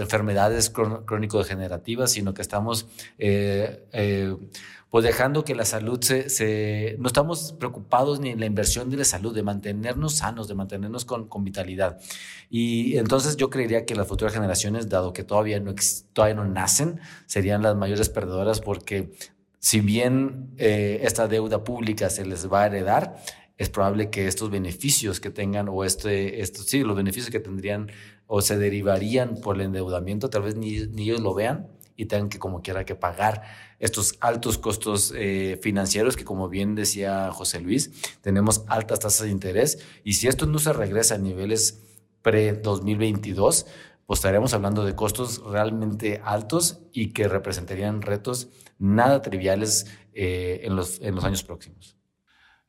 enfermedades 0.00 0.68
crónico-degenerativas, 0.68 2.10
sino 2.10 2.34
que 2.34 2.42
estamos 2.42 2.88
eh, 3.18 3.86
eh, 3.92 4.36
pues 4.90 5.04
dejando 5.04 5.44
que 5.44 5.54
la 5.54 5.64
salud 5.64 6.00
se, 6.02 6.96
No 6.98 7.06
estamos 7.06 7.52
preocupados 7.52 8.20
ni 8.20 8.30
en 8.30 8.40
la 8.40 8.46
inversión 8.46 8.90
de 8.90 8.96
la 8.96 9.04
salud, 9.04 9.34
de 9.34 9.42
mantenernos 9.42 10.16
sanos, 10.16 10.48
de 10.48 10.54
mantenernos 10.54 11.04
con, 11.04 11.28
con 11.28 11.44
vitalidad. 11.44 11.98
Y 12.50 12.96
entonces 12.98 13.36
yo 13.36 13.48
creería 13.48 13.86
que 13.86 13.94
las 13.94 14.08
futuras 14.08 14.34
generaciones, 14.34 14.88
dado 14.88 15.12
que 15.12 15.22
todavía 15.22 15.60
no, 15.60 15.74
todavía 16.12 16.34
no 16.34 16.44
nacen, 16.44 17.00
serían 17.26 17.62
las 17.62 17.76
mayores 17.76 18.08
perdedoras 18.08 18.60
porque 18.60 19.12
si 19.58 19.80
bien 19.80 20.52
esta 20.58 21.26
deuda 21.26 21.64
pública 21.64 22.10
se 22.10 22.26
les 22.26 22.52
va 22.52 22.64
a 22.64 22.66
heredar, 22.66 23.16
es 23.56 23.70
probable 23.70 24.10
que 24.10 24.26
estos 24.26 24.50
beneficios 24.50 25.20
que 25.20 25.30
tengan 25.30 25.68
o 25.68 25.84
este, 25.84 26.40
estos, 26.40 26.66
sí, 26.66 26.82
los 26.82 26.96
beneficios 26.96 27.30
que 27.30 27.40
tendrían 27.40 27.90
o 28.26 28.40
se 28.40 28.58
derivarían 28.58 29.36
por 29.40 29.56
el 29.56 29.62
endeudamiento, 29.62 30.30
tal 30.30 30.42
vez 30.42 30.56
ni, 30.56 30.76
ellos 30.76 31.20
lo 31.20 31.34
vean 31.34 31.68
y 31.96 32.06
tengan 32.06 32.28
que 32.28 32.40
como 32.40 32.62
quiera 32.62 32.84
que 32.84 32.96
pagar 32.96 33.42
estos 33.78 34.16
altos 34.20 34.58
costos 34.58 35.12
eh, 35.16 35.60
financieros 35.62 36.16
que 36.16 36.24
como 36.24 36.48
bien 36.48 36.74
decía 36.74 37.30
José 37.30 37.60
Luis, 37.60 37.92
tenemos 38.20 38.64
altas 38.66 38.98
tasas 39.00 39.26
de 39.26 39.30
interés 39.32 39.78
y 40.02 40.14
si 40.14 40.26
esto 40.26 40.46
no 40.46 40.58
se 40.58 40.72
regresa 40.72 41.14
a 41.14 41.18
niveles 41.18 41.82
pre-2022, 42.22 43.66
pues 44.06 44.18
estaremos 44.18 44.52
hablando 44.54 44.84
de 44.84 44.96
costos 44.96 45.42
realmente 45.44 46.20
altos 46.24 46.80
y 46.92 47.12
que 47.12 47.28
representarían 47.28 48.02
retos 48.02 48.48
nada 48.78 49.22
triviales 49.22 49.86
eh, 50.14 50.62
en, 50.64 50.74
los, 50.74 51.00
en 51.00 51.14
los 51.14 51.24
años 51.24 51.44
próximos. 51.44 51.96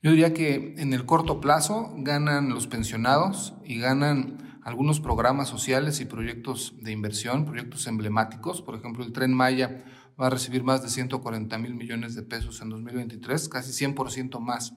Yo 0.05 0.11
diría 0.11 0.35
que 0.35 0.75
en 0.77 0.93
el 0.93 1.07
corto 1.07 1.41
plazo 1.41 1.91
ganan 1.97 2.49
los 2.49 2.67
pensionados 2.67 3.55
y 3.63 3.79
ganan 3.79 4.59
algunos 4.61 4.99
programas 4.99 5.49
sociales 5.49 5.99
y 5.99 6.05
proyectos 6.05 6.75
de 6.79 6.91
inversión, 6.91 7.45
proyectos 7.45 7.87
emblemáticos. 7.87 8.61
Por 8.61 8.75
ejemplo, 8.75 9.03
el 9.03 9.13
tren 9.13 9.33
Maya 9.33 9.83
va 10.21 10.27
a 10.27 10.29
recibir 10.29 10.63
más 10.63 10.83
de 10.83 10.89
140 10.89 11.57
mil 11.57 11.73
millones 11.73 12.13
de 12.13 12.21
pesos 12.21 12.61
en 12.61 12.69
2023, 12.69 13.49
casi 13.49 13.71
100% 13.83 14.39
más 14.39 14.75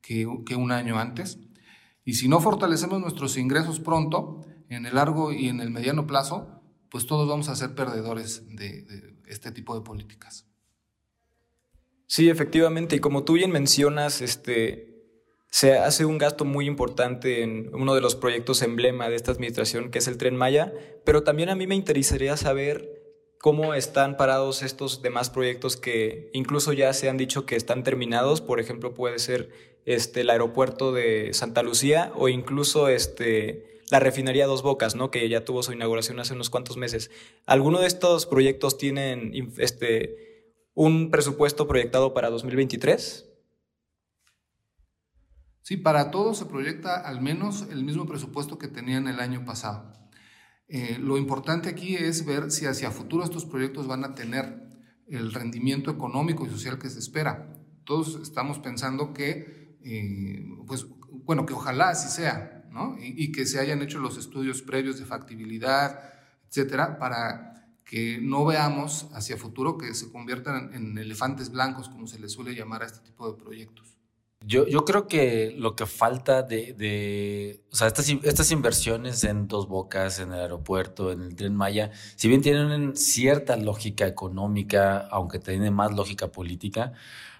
que, 0.00 0.26
que 0.46 0.56
un 0.56 0.72
año 0.72 0.98
antes. 0.98 1.38
Y 2.06 2.14
si 2.14 2.28
no 2.28 2.40
fortalecemos 2.40 3.02
nuestros 3.02 3.36
ingresos 3.36 3.80
pronto, 3.80 4.40
en 4.70 4.86
el 4.86 4.94
largo 4.94 5.30
y 5.30 5.48
en 5.48 5.60
el 5.60 5.70
mediano 5.70 6.06
plazo, 6.06 6.62
pues 6.90 7.06
todos 7.06 7.28
vamos 7.28 7.50
a 7.50 7.54
ser 7.54 7.74
perdedores 7.74 8.46
de, 8.48 8.80
de 8.80 9.14
este 9.26 9.52
tipo 9.52 9.74
de 9.74 9.82
políticas. 9.82 10.49
Sí, 12.10 12.28
efectivamente, 12.28 12.96
y 12.96 12.98
como 12.98 13.22
tú 13.22 13.34
bien 13.34 13.52
mencionas, 13.52 14.20
este, 14.20 14.88
se 15.48 15.78
hace 15.78 16.04
un 16.04 16.18
gasto 16.18 16.44
muy 16.44 16.66
importante 16.66 17.44
en 17.44 17.72
uno 17.72 17.94
de 17.94 18.00
los 18.00 18.16
proyectos 18.16 18.62
emblema 18.62 19.08
de 19.08 19.14
esta 19.14 19.30
administración, 19.30 19.92
que 19.92 19.98
es 19.98 20.08
el 20.08 20.18
Tren 20.18 20.34
Maya, 20.34 20.72
pero 21.04 21.22
también 21.22 21.50
a 21.50 21.54
mí 21.54 21.68
me 21.68 21.76
interesaría 21.76 22.36
saber 22.36 23.00
cómo 23.38 23.74
están 23.74 24.16
parados 24.16 24.64
estos 24.64 25.02
demás 25.02 25.30
proyectos 25.30 25.76
que 25.76 26.30
incluso 26.32 26.72
ya 26.72 26.92
se 26.94 27.08
han 27.08 27.16
dicho 27.16 27.46
que 27.46 27.54
están 27.54 27.84
terminados, 27.84 28.40
por 28.40 28.58
ejemplo, 28.58 28.92
puede 28.92 29.20
ser 29.20 29.50
este, 29.84 30.22
el 30.22 30.30
aeropuerto 30.30 30.90
de 30.90 31.32
Santa 31.32 31.62
Lucía 31.62 32.10
o 32.16 32.28
incluso 32.28 32.88
este, 32.88 33.78
la 33.88 34.00
refinería 34.00 34.48
Dos 34.48 34.62
Bocas, 34.62 34.96
¿no? 34.96 35.12
que 35.12 35.28
ya 35.28 35.44
tuvo 35.44 35.62
su 35.62 35.72
inauguración 35.72 36.18
hace 36.18 36.34
unos 36.34 36.50
cuantos 36.50 36.76
meses. 36.76 37.08
¿Alguno 37.46 37.78
de 37.78 37.86
estos 37.86 38.26
proyectos 38.26 38.78
tienen 38.78 39.52
este, 39.58 40.29
un 40.74 41.10
presupuesto 41.10 41.66
proyectado 41.66 42.14
para 42.14 42.30
2023? 42.30 43.26
Sí, 45.62 45.76
para 45.76 46.10
todos 46.10 46.38
se 46.38 46.46
proyecta 46.46 46.96
al 46.96 47.20
menos 47.20 47.66
el 47.70 47.84
mismo 47.84 48.06
presupuesto 48.06 48.58
que 48.58 48.68
tenían 48.68 49.06
el 49.08 49.20
año 49.20 49.44
pasado. 49.44 49.92
Eh, 50.68 50.98
lo 51.00 51.18
importante 51.18 51.68
aquí 51.68 51.96
es 51.96 52.24
ver 52.24 52.50
si 52.50 52.66
hacia 52.66 52.90
futuro 52.90 53.24
estos 53.24 53.44
proyectos 53.44 53.86
van 53.86 54.04
a 54.04 54.14
tener 54.14 54.68
el 55.08 55.32
rendimiento 55.32 55.90
económico 55.90 56.46
y 56.46 56.50
social 56.50 56.78
que 56.78 56.88
se 56.88 57.00
espera. 57.00 57.52
Todos 57.84 58.20
estamos 58.22 58.58
pensando 58.60 59.12
que, 59.12 59.78
eh, 59.82 60.44
pues, 60.66 60.86
bueno, 61.24 61.44
que 61.44 61.54
ojalá 61.54 61.90
así 61.90 62.08
sea, 62.08 62.64
¿no? 62.70 62.96
Y, 62.98 63.24
y, 63.24 63.32
que 63.32 63.46
se 63.46 63.58
hayan 63.58 63.82
hecho 63.82 63.98
los 63.98 64.16
estudios 64.16 64.62
previos 64.62 64.98
de 64.98 65.06
factibilidad, 65.06 66.00
etcétera, 66.48 66.98
para 66.98 67.59
que 67.90 68.20
no 68.22 68.44
veamos 68.44 69.08
hacia 69.14 69.36
futuro 69.36 69.76
que 69.76 69.92
se 69.94 70.12
conviertan 70.12 70.70
en 70.74 70.96
elefantes 70.96 71.50
blancos, 71.50 71.88
como 71.88 72.06
se 72.06 72.20
les 72.20 72.30
suele 72.30 72.54
llamar 72.54 72.84
a 72.84 72.86
este 72.86 73.00
tipo 73.00 73.28
de 73.28 73.36
proyectos. 73.36 73.96
Yo, 74.46 74.64
yo 74.68 74.84
creo 74.84 75.08
que 75.08 75.52
lo 75.58 75.74
que 75.74 75.86
falta 75.86 76.42
de, 76.42 76.72
de, 76.72 77.64
o 77.72 77.74
sea, 77.74 77.88
estas, 77.88 78.08
estas 78.08 78.52
inversiones 78.52 79.24
en 79.24 79.48
Dos 79.48 79.66
Bocas, 79.66 80.20
en 80.20 80.32
el 80.32 80.38
aeropuerto, 80.38 81.10
en 81.10 81.22
el 81.22 81.34
Tren 81.34 81.56
Maya, 81.56 81.90
si 82.14 82.28
bien 82.28 82.42
tienen 82.42 82.96
cierta 82.96 83.56
lógica 83.56 84.06
económica, 84.06 85.08
aunque 85.10 85.40
tienen 85.40 85.74
más 85.74 85.92
lógica 85.92 86.28
política, 86.28 86.92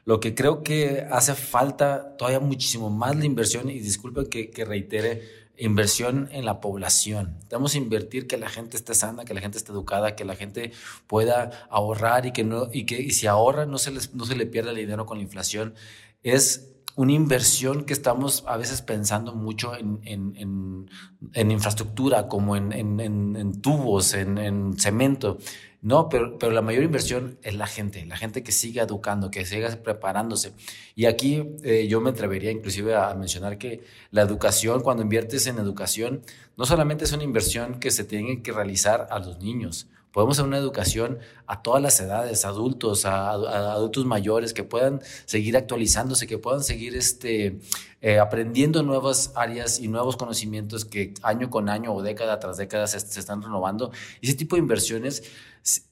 lo 0.04 0.19
que 0.19 0.35
creo 0.35 0.64
que 0.64 1.07
hace 1.12 1.35
falta 1.35 2.16
todavía 2.16 2.40
muchísimo 2.40 2.90
más 2.90 3.14
la 3.14 3.25
inversión, 3.25 3.71
y 3.71 3.78
disculpen 3.78 4.26
que, 4.26 4.50
que 4.50 4.64
reitere, 4.64 5.40
inversión 5.61 6.29
en 6.33 6.45
la 6.45 6.61
población. 6.61 7.38
Tenemos 7.49 7.73
que 7.73 7.79
invertir 7.79 8.26
que 8.26 8.38
la 8.38 8.49
gente 8.49 8.76
esté 8.76 8.95
sana, 8.95 9.25
que 9.25 9.35
la 9.35 9.40
gente 9.40 9.59
esté 9.59 9.73
educada, 9.73 10.17
que 10.17 10.25
la 10.25 10.35
gente 10.35 10.73
pueda 11.07 11.67
ahorrar 11.71 12.26
y 12.26 12.33
que 12.33 12.45
no 12.45 12.69
y 12.73 12.87
que 12.87 13.00
y 13.00 13.11
si 13.11 13.26
ahorra 13.26 13.67
no 13.67 13.79
se 13.79 13.90
les 13.90 14.14
no 14.14 14.25
se 14.25 14.37
le 14.37 14.47
pierda 14.47 14.71
el 14.71 14.76
dinero 14.76 15.07
con 15.07 15.19
la 15.19 15.25
inflación. 15.25 15.75
Es 16.23 16.71
una 16.97 17.12
inversión 17.12 17.85
que 17.85 17.93
estamos 17.93 18.45
a 18.47 18.57
veces 18.57 18.83
pensando 18.83 19.35
mucho 19.35 19.75
en, 19.76 20.00
en, 20.05 20.88
en, 21.33 21.50
infraestructura, 21.50 22.29
como 22.29 22.57
en, 22.57 23.62
tubos, 23.62 24.14
en, 24.14 24.75
cemento. 24.79 25.38
No, 25.83 26.11
pero, 26.11 26.39
pero 26.39 26.53
la 26.53 26.61
mayor 26.61 26.83
inversión 26.83 27.39
es 27.43 27.55
la 27.55 27.67
gente, 27.67 28.05
la 28.05 28.19
gente 28.19 28.43
que 28.43 28.53
siga 28.53 28.83
educando, 28.83 29.31
que 29.31 29.47
siga 29.47 29.75
preparándose. 29.83 30.53
Y 30.95 31.07
aquí 31.07 31.43
eh, 31.63 31.87
yo 31.89 32.03
me 32.03 32.11
atrevería 32.11 32.51
inclusive 32.51 32.95
a 32.95 33.15
mencionar 33.15 33.57
que 33.57 33.83
la 34.11 34.21
educación, 34.21 34.83
cuando 34.83 35.03
inviertes 35.03 35.47
en 35.47 35.59
educación, 35.59 36.23
no 36.59 36.67
solamente 36.67 37.05
es 37.05 37.13
una 37.13 37.25
inversión 37.25 37.81
que 37.81 37.91
se 37.91 38.05
tiene 38.05 38.43
que 38.43 38.53
realizar 38.53 39.09
a 39.11 39.19
los 39.21 39.39
niños, 39.39 39.89
Podemos 40.12 40.37
hacer 40.37 40.47
una 40.47 40.59
educación 40.59 41.19
a 41.47 41.62
todas 41.62 41.81
las 41.83 42.00
edades, 42.00 42.45
adultos, 42.45 43.05
a, 43.05 43.31
adultos 43.31 44.05
mayores, 44.07 44.52
que 44.52 44.64
puedan 44.64 45.00
seguir 45.25 45.57
actualizándose, 45.57 46.26
que 46.26 46.38
puedan 46.38 46.64
seguir 46.64 46.97
este, 46.97 47.61
eh, 48.00 48.19
aprendiendo 48.19 48.83
nuevas 48.83 49.33
áreas 49.37 49.79
y 49.79 49.88
nuevos 49.88 50.17
conocimientos 50.17 50.85
que 50.85 51.14
año 51.23 51.49
con 51.50 51.69
año 51.69 51.95
o 51.95 52.02
década 52.02 52.40
tras 52.40 52.57
década 52.57 52.87
se, 52.87 52.99
se 53.00 53.21
están 53.21 53.43
renovando. 53.43 53.93
Y 54.21 54.29
ese 54.29 54.37
tipo 54.37 54.57
de 54.57 54.61
inversiones, 54.61 55.23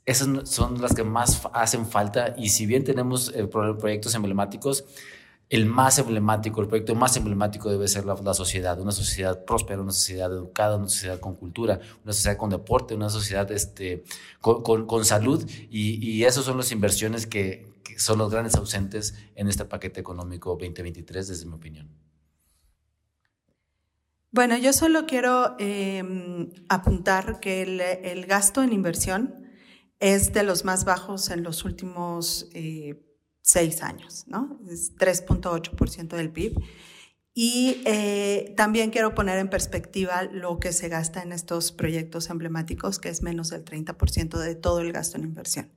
esas 0.04 0.48
son 0.48 0.80
las 0.80 0.94
que 0.94 1.04
más 1.04 1.42
hacen 1.52 1.86
falta. 1.86 2.34
Y 2.36 2.48
si 2.48 2.66
bien 2.66 2.84
tenemos 2.84 3.32
eh, 3.34 3.46
proyectos 3.46 4.14
emblemáticos, 4.14 4.84
el 5.50 5.64
más 5.64 5.98
emblemático, 5.98 6.60
el 6.60 6.68
proyecto 6.68 6.94
más 6.94 7.16
emblemático 7.16 7.70
debe 7.70 7.88
ser 7.88 8.04
la, 8.04 8.34
sociedad, 8.34 8.78
una 8.80 8.92
sociedad 8.92 9.44
próspera, 9.44 9.80
una 9.80 9.92
sociedad 9.92 10.30
educada, 10.30 10.76
una 10.76 10.88
sociedad 10.88 11.20
con 11.20 11.36
cultura, 11.36 11.80
una 12.04 12.12
sociedad 12.12 12.36
con 12.36 12.50
deporte, 12.50 12.94
una 12.94 13.08
sociedad 13.08 13.50
este, 13.50 14.04
con, 14.40 15.04
salud 15.04 15.48
y, 15.70 16.06
y 16.06 16.24
esas 16.24 16.44
son 16.44 16.58
las 16.58 16.70
inversiones 16.70 17.26
que, 17.26 17.66
son 17.96 18.18
los 18.18 18.30
grandes 18.30 18.54
ausentes 18.54 19.14
en 19.34 19.48
este 19.48 19.64
paquete 19.64 20.00
económico 20.00 20.50
2023, 20.50 21.28
desde 21.28 21.46
mi 21.46 21.54
opinión. 21.54 21.88
Bueno, 24.30 24.56
yo 24.56 24.72
solo 24.72 25.06
quiero 25.06 25.56
em, 25.58 26.52
apuntar 26.68 27.40
que 27.40 27.62
el, 27.62 27.80
el, 27.80 28.26
gasto 28.26 28.62
en 28.62 28.72
inversión 28.72 29.48
es 30.00 30.32
de 30.32 30.42
los 30.42 30.64
más 30.64 30.84
bajos 30.84 31.30
en 31.30 31.42
los 31.42 31.64
últimos 31.64 32.48
eh, 32.52 33.07
seis 33.48 33.82
años, 33.82 34.24
¿no? 34.26 34.60
Es 34.70 34.94
3.8% 34.96 36.16
del 36.16 36.30
PIB. 36.30 36.62
Y 37.32 37.82
eh, 37.86 38.52
también 38.58 38.90
quiero 38.90 39.14
poner 39.14 39.38
en 39.38 39.48
perspectiva 39.48 40.24
lo 40.24 40.58
que 40.58 40.72
se 40.72 40.88
gasta 40.88 41.22
en 41.22 41.32
estos 41.32 41.72
proyectos 41.72 42.28
emblemáticos, 42.28 42.98
que 42.98 43.08
es 43.08 43.22
menos 43.22 43.48
del 43.48 43.64
30% 43.64 44.38
de 44.38 44.54
todo 44.54 44.80
el 44.80 44.92
gasto 44.92 45.16
en 45.16 45.24
inversión. 45.24 45.72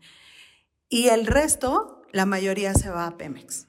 Y 0.89 1.07
el 1.07 1.25
resto, 1.25 2.01
la 2.11 2.25
mayoría 2.25 2.73
se 2.73 2.89
va 2.89 3.07
a 3.07 3.17
Pemex. 3.17 3.67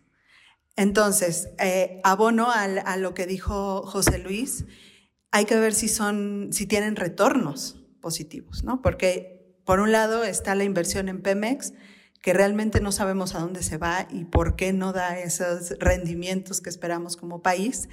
Entonces, 0.75 1.51
eh, 1.61 2.01
abono 2.03 2.51
a, 2.51 2.97
lo 2.97 3.15
que 3.15 3.27
dijo 3.27 3.83
José 3.83 4.19
Luis, 4.19 4.65
hay 5.31 5.45
que 5.45 5.57
ver 5.57 5.75
si 5.75 5.89
son, 5.89 6.49
si 6.51 6.67
tienen 6.67 6.97
retornos 6.97 7.77
positivos, 8.01 8.65
¿no? 8.65 8.83
Porque 8.83 9.61
por 9.65 9.79
un 9.79 9.93
lado 9.93 10.25
está 10.25 10.57
la 10.57 10.65
inversión 10.65 11.09
en 11.09 11.23
Pemex, 11.23 11.73
que 12.23 12.33
realmente 12.33 12.81
no 12.81 12.93
sabemos 12.93 13.35
a 13.35 13.41
dónde 13.41 13.63
se 13.63 13.77
va 13.77 14.07
y 14.09 14.25
por 14.25 14.57
qué 14.57 14.73
no 14.73 14.93
da 14.93 15.19
esos 15.19 15.77
rendimientos 15.79 16.61
que 16.61 16.71
esperamos 16.71 17.17
como 17.17 17.43
país. 17.43 17.89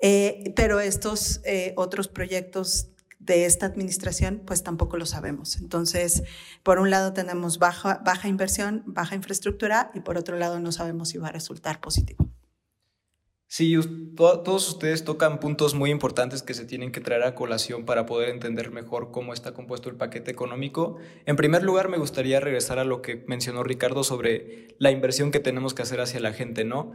Eh, 0.00 0.52
pero 0.56 0.80
estos 0.80 1.40
eh, 1.44 1.72
otros 1.76 2.08
proyectos 2.08 2.88
de 3.20 3.44
esta 3.44 3.66
administración, 3.66 4.42
pues 4.44 4.62
tampoco 4.62 4.96
lo 4.96 5.06
sabemos. 5.06 5.56
Entonces, 5.58 6.22
por 6.62 6.78
un 6.78 6.90
lado 6.90 7.12
tenemos 7.12 7.58
baja, 7.58 8.00
baja 8.04 8.28
inversión, 8.28 8.82
baja 8.86 9.14
infraestructura 9.14 9.90
y 9.94 10.00
por 10.00 10.18
otro 10.18 10.36
lado 10.36 10.58
no 10.58 10.72
sabemos 10.72 11.10
si 11.10 11.18
va 11.18 11.28
a 11.28 11.32
resultar 11.32 11.80
positivo. 11.80 12.28
Sí, 13.52 13.76
todos 14.16 14.68
ustedes 14.68 15.02
tocan 15.02 15.40
puntos 15.40 15.74
muy 15.74 15.90
importantes 15.90 16.44
que 16.44 16.54
se 16.54 16.64
tienen 16.64 16.92
que 16.92 17.00
traer 17.00 17.24
a 17.24 17.34
colación 17.34 17.84
para 17.84 18.06
poder 18.06 18.28
entender 18.28 18.70
mejor 18.70 19.10
cómo 19.10 19.32
está 19.32 19.54
compuesto 19.54 19.90
el 19.90 19.96
paquete 19.96 20.30
económico. 20.30 20.98
En 21.26 21.34
primer 21.34 21.64
lugar, 21.64 21.88
me 21.88 21.98
gustaría 21.98 22.38
regresar 22.38 22.78
a 22.78 22.84
lo 22.84 23.02
que 23.02 23.24
mencionó 23.26 23.64
Ricardo 23.64 24.04
sobre 24.04 24.68
la 24.78 24.92
inversión 24.92 25.32
que 25.32 25.40
tenemos 25.40 25.74
que 25.74 25.82
hacer 25.82 26.00
hacia 26.00 26.20
la 26.20 26.32
gente, 26.32 26.64
¿no? 26.64 26.92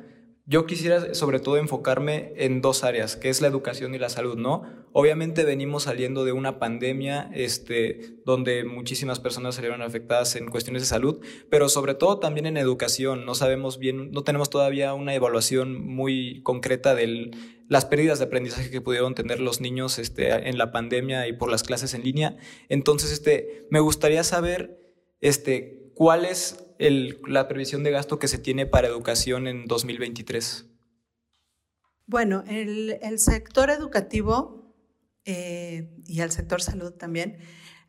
Yo 0.48 0.68
quisiera 0.68 1.16
sobre 1.16 1.40
todo 1.40 1.58
enfocarme 1.58 2.34
en 2.38 2.62
dos 2.62 2.84
áreas, 2.84 3.16
que 3.16 3.30
es 3.30 3.42
la 3.42 3.48
educación 3.48 3.96
y 3.96 3.98
la 3.98 4.10
salud, 4.10 4.38
¿no? 4.38 4.64
Obviamente 4.92 5.44
venimos 5.44 5.84
saliendo 5.84 6.24
de 6.24 6.34
una 6.34 6.60
pandemia 6.60 7.32
este, 7.34 8.20
donde 8.26 8.64
muchísimas 8.64 9.20
personas 9.20 9.56
salieron 9.56 9.82
afectadas 9.82 10.36
en 10.36 10.48
cuestiones 10.48 10.84
de 10.84 10.88
salud, 10.88 11.20
pero 11.50 11.68
sobre 11.68 11.96
todo 11.96 12.20
también 12.20 12.46
en 12.46 12.58
educación. 12.58 13.26
No 13.26 13.34
sabemos 13.34 13.80
bien, 13.80 14.12
no 14.12 14.24
tenemos 14.24 14.52
todavía 14.52 14.94
una 14.94 15.16
evaluación 15.16 15.84
muy 15.84 16.44
concreta 16.44 16.94
de 16.94 17.32
las 17.68 17.86
pérdidas 17.86 18.20
de 18.20 18.26
aprendizaje 18.26 18.70
que 18.70 18.82
pudieron 18.82 19.16
tener 19.16 19.40
los 19.40 19.62
niños 19.62 19.98
este, 19.98 20.48
en 20.48 20.60
la 20.60 20.72
pandemia 20.72 21.28
y 21.28 21.34
por 21.34 21.50
las 21.50 21.64
clases 21.64 21.96
en 21.96 22.04
línea. 22.04 22.38
Entonces, 22.70 23.12
este, 23.12 23.66
me 23.72 23.80
gustaría 23.80 24.24
saber 24.24 24.80
este, 25.22 25.92
cuál 25.96 26.24
la 26.78 27.48
previsión 27.48 27.84
de 27.84 27.92
gasto 27.92 28.20
que 28.20 28.28
se 28.28 28.38
tiene 28.38 28.66
para 28.66 28.88
educación 28.88 29.48
en 29.48 29.66
2023? 29.66 30.66
Bueno, 32.08 32.44
el, 32.48 33.20
sector 33.20 33.70
educativo 33.70 34.76
eh, 35.26 35.90
y 36.06 36.22
el 36.22 36.32
sector 36.32 36.62
salud 36.62 36.94
también, 36.94 37.40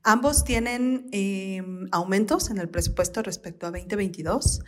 ambos 0.02 0.44
tienen 0.44 1.08
em, 1.12 1.86
aumentos 1.92 2.50
en 2.50 2.58
el 2.58 2.68
presupuesto 2.68 3.22
respecto 3.22 3.66
a 3.66 3.70
2022, 3.70 4.62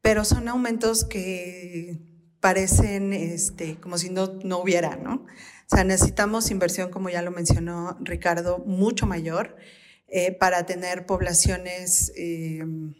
pero 0.00 0.24
son 0.24 0.48
aumentos 0.48 1.04
que 1.04 2.00
parecen 2.40 3.12
este, 3.12 3.76
como 3.80 3.98
si 3.98 4.08
no, 4.08 4.38
no 4.44 4.58
hubiera, 4.60 4.96
¿no? 4.96 5.26
O 5.70 5.74
sea, 5.74 5.84
necesitamos 5.84 6.50
inversión, 6.50 6.90
como 6.90 7.10
ya 7.10 7.20
lo 7.22 7.32
mencionó 7.32 7.98
Ricardo, 8.00 8.58
mucho 8.58 9.06
mayor 9.06 9.56
eh, 10.06 10.32
para 10.32 10.64
tener 10.64 11.04
poblaciones 11.06 12.12
em, 12.16 12.94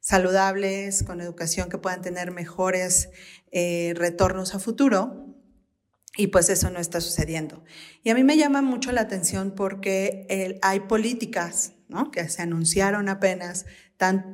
saludables, 0.00 1.02
con 1.02 1.20
educación 1.20 1.68
que 1.68 1.78
puedan 1.78 2.02
tener 2.02 2.30
mejores 2.30 3.10
eh, 3.52 3.92
retornos 3.96 4.54
a 4.54 4.58
futuro. 4.58 5.24
Y 6.16 6.28
pues 6.28 6.48
eso 6.50 6.70
no 6.70 6.80
está 6.80 7.00
sucediendo. 7.00 7.64
Y 8.02 8.10
a 8.10 8.14
mí 8.14 8.24
me 8.24 8.36
llama 8.36 8.60
mucho 8.60 8.90
la 8.90 9.02
atención 9.02 9.52
porque 9.54 10.58
hay 10.62 10.80
políticas 10.80 11.74
¿no? 11.88 12.10
que 12.10 12.28
se 12.28 12.42
anunciaron 12.42 13.08
apenas 13.08 13.66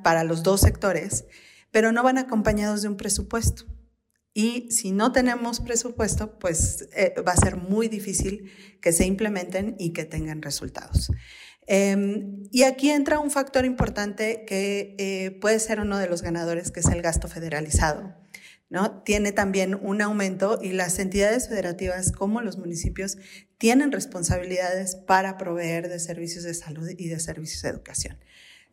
para 0.02 0.24
los 0.24 0.42
dos 0.42 0.60
sectores, 0.60 1.24
pero 1.70 1.92
no 1.92 2.02
van 2.02 2.18
acompañados 2.18 2.82
de 2.82 2.88
un 2.88 2.96
presupuesto. 2.96 3.64
Y 4.34 4.70
si 4.72 4.90
no 4.90 5.12
tenemos 5.12 5.60
presupuesto, 5.60 6.38
pues 6.40 6.88
eh, 6.96 7.14
va 7.26 7.32
a 7.32 7.36
ser 7.36 7.56
muy 7.56 7.86
difícil 7.86 8.50
que 8.80 8.92
se 8.92 9.06
implementen 9.06 9.76
y 9.78 9.92
que 9.92 10.04
tengan 10.04 10.42
resultados. 10.42 11.10
Em, 11.66 12.44
y 12.50 12.64
aquí 12.64 12.90
entra 12.90 13.18
un 13.18 13.30
factor 13.30 13.64
importante 13.64 14.44
que 14.46 14.94
eh, 14.98 15.30
puede 15.40 15.58
ser 15.58 15.80
uno 15.80 15.98
de 15.98 16.08
los 16.08 16.22
ganadores, 16.22 16.70
que 16.70 16.80
es 16.80 16.86
el 16.86 17.02
gasto 17.02 17.28
federalizado. 17.28 18.14
¿no? 18.70 19.02
Tiene 19.02 19.32
también 19.32 19.74
un 19.74 20.02
aumento 20.02 20.58
y 20.60 20.72
las 20.72 20.98
entidades 20.98 21.48
federativas 21.48 22.12
como 22.12 22.40
los 22.40 22.58
municipios 22.58 23.18
tienen 23.58 23.92
responsabilidades 23.92 24.96
para 24.96 25.38
proveer 25.38 25.88
de 25.88 25.98
servicios 25.98 26.44
de 26.44 26.54
salud 26.54 26.88
y 26.96 27.08
de 27.08 27.20
servicios 27.20 27.62
de 27.62 27.68
educación. 27.68 28.18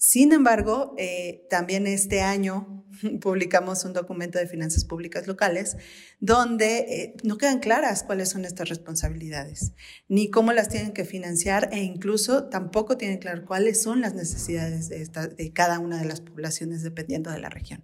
Sin 0.02 0.34
embargo, 0.34 0.96
eh, 0.98 1.46
también 1.48 1.86
este 1.86 2.22
año 2.22 2.84
publicamos 3.22 3.86
un 3.86 3.94
documento 3.94 4.40
de 4.40 4.48
finanzas 4.48 4.84
públicas 4.84 5.28
locales 5.28 5.78
donde 6.20 6.80
eh, 6.80 7.16
no 7.22 7.38
quedan 7.38 7.60
claras 7.60 8.02
cuáles 8.02 8.30
son 8.30 8.44
estas 8.44 8.68
responsabilidades, 8.68 9.74
ni 10.08 10.32
cómo 10.32 10.54
las 10.54 10.70
tienen 10.70 10.94
que 10.94 11.06
financiar 11.06 11.70
e 11.72 11.84
incluso 11.84 12.46
tampoco 12.46 12.98
tienen 12.98 13.20
claro 13.20 13.46
cuáles 13.46 13.80
son 13.80 14.02
las 14.02 14.16
necesidades 14.16 14.90
de 14.90 15.54
cada 15.54 15.78
una 15.78 16.00
de 16.00 16.06
las 16.06 16.20
poblaciones 16.20 16.82
dependiendo 16.82 17.30
de 17.30 17.38
la 17.38 17.50
región. 17.50 17.84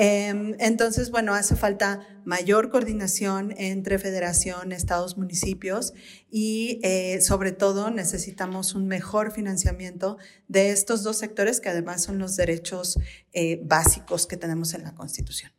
Em, 0.00 0.54
entonces, 0.60 1.10
bueno, 1.10 1.34
hace 1.34 1.56
falta 1.56 2.06
mayor 2.24 2.70
coordinación 2.70 3.52
entre 3.56 3.98
federación, 3.98 4.70
estados, 4.70 5.18
municipios 5.18 5.92
y 6.30 6.78
eh, 6.84 7.20
sobre 7.20 7.50
todo 7.50 7.90
necesitamos 7.90 8.76
un 8.76 8.86
mejor 8.86 9.32
financiamiento 9.32 10.16
de 10.46 10.70
estos 10.70 11.02
dos 11.02 11.18
sectores 11.18 11.60
que 11.60 11.68
además 11.68 12.04
son 12.04 12.20
los 12.20 12.36
derechos 12.36 12.96
eh, 13.32 13.60
básicos 13.64 14.28
que 14.28 14.36
tenemos 14.36 14.72
en 14.74 14.84
la 14.84 14.94
Constitución. 14.94 15.50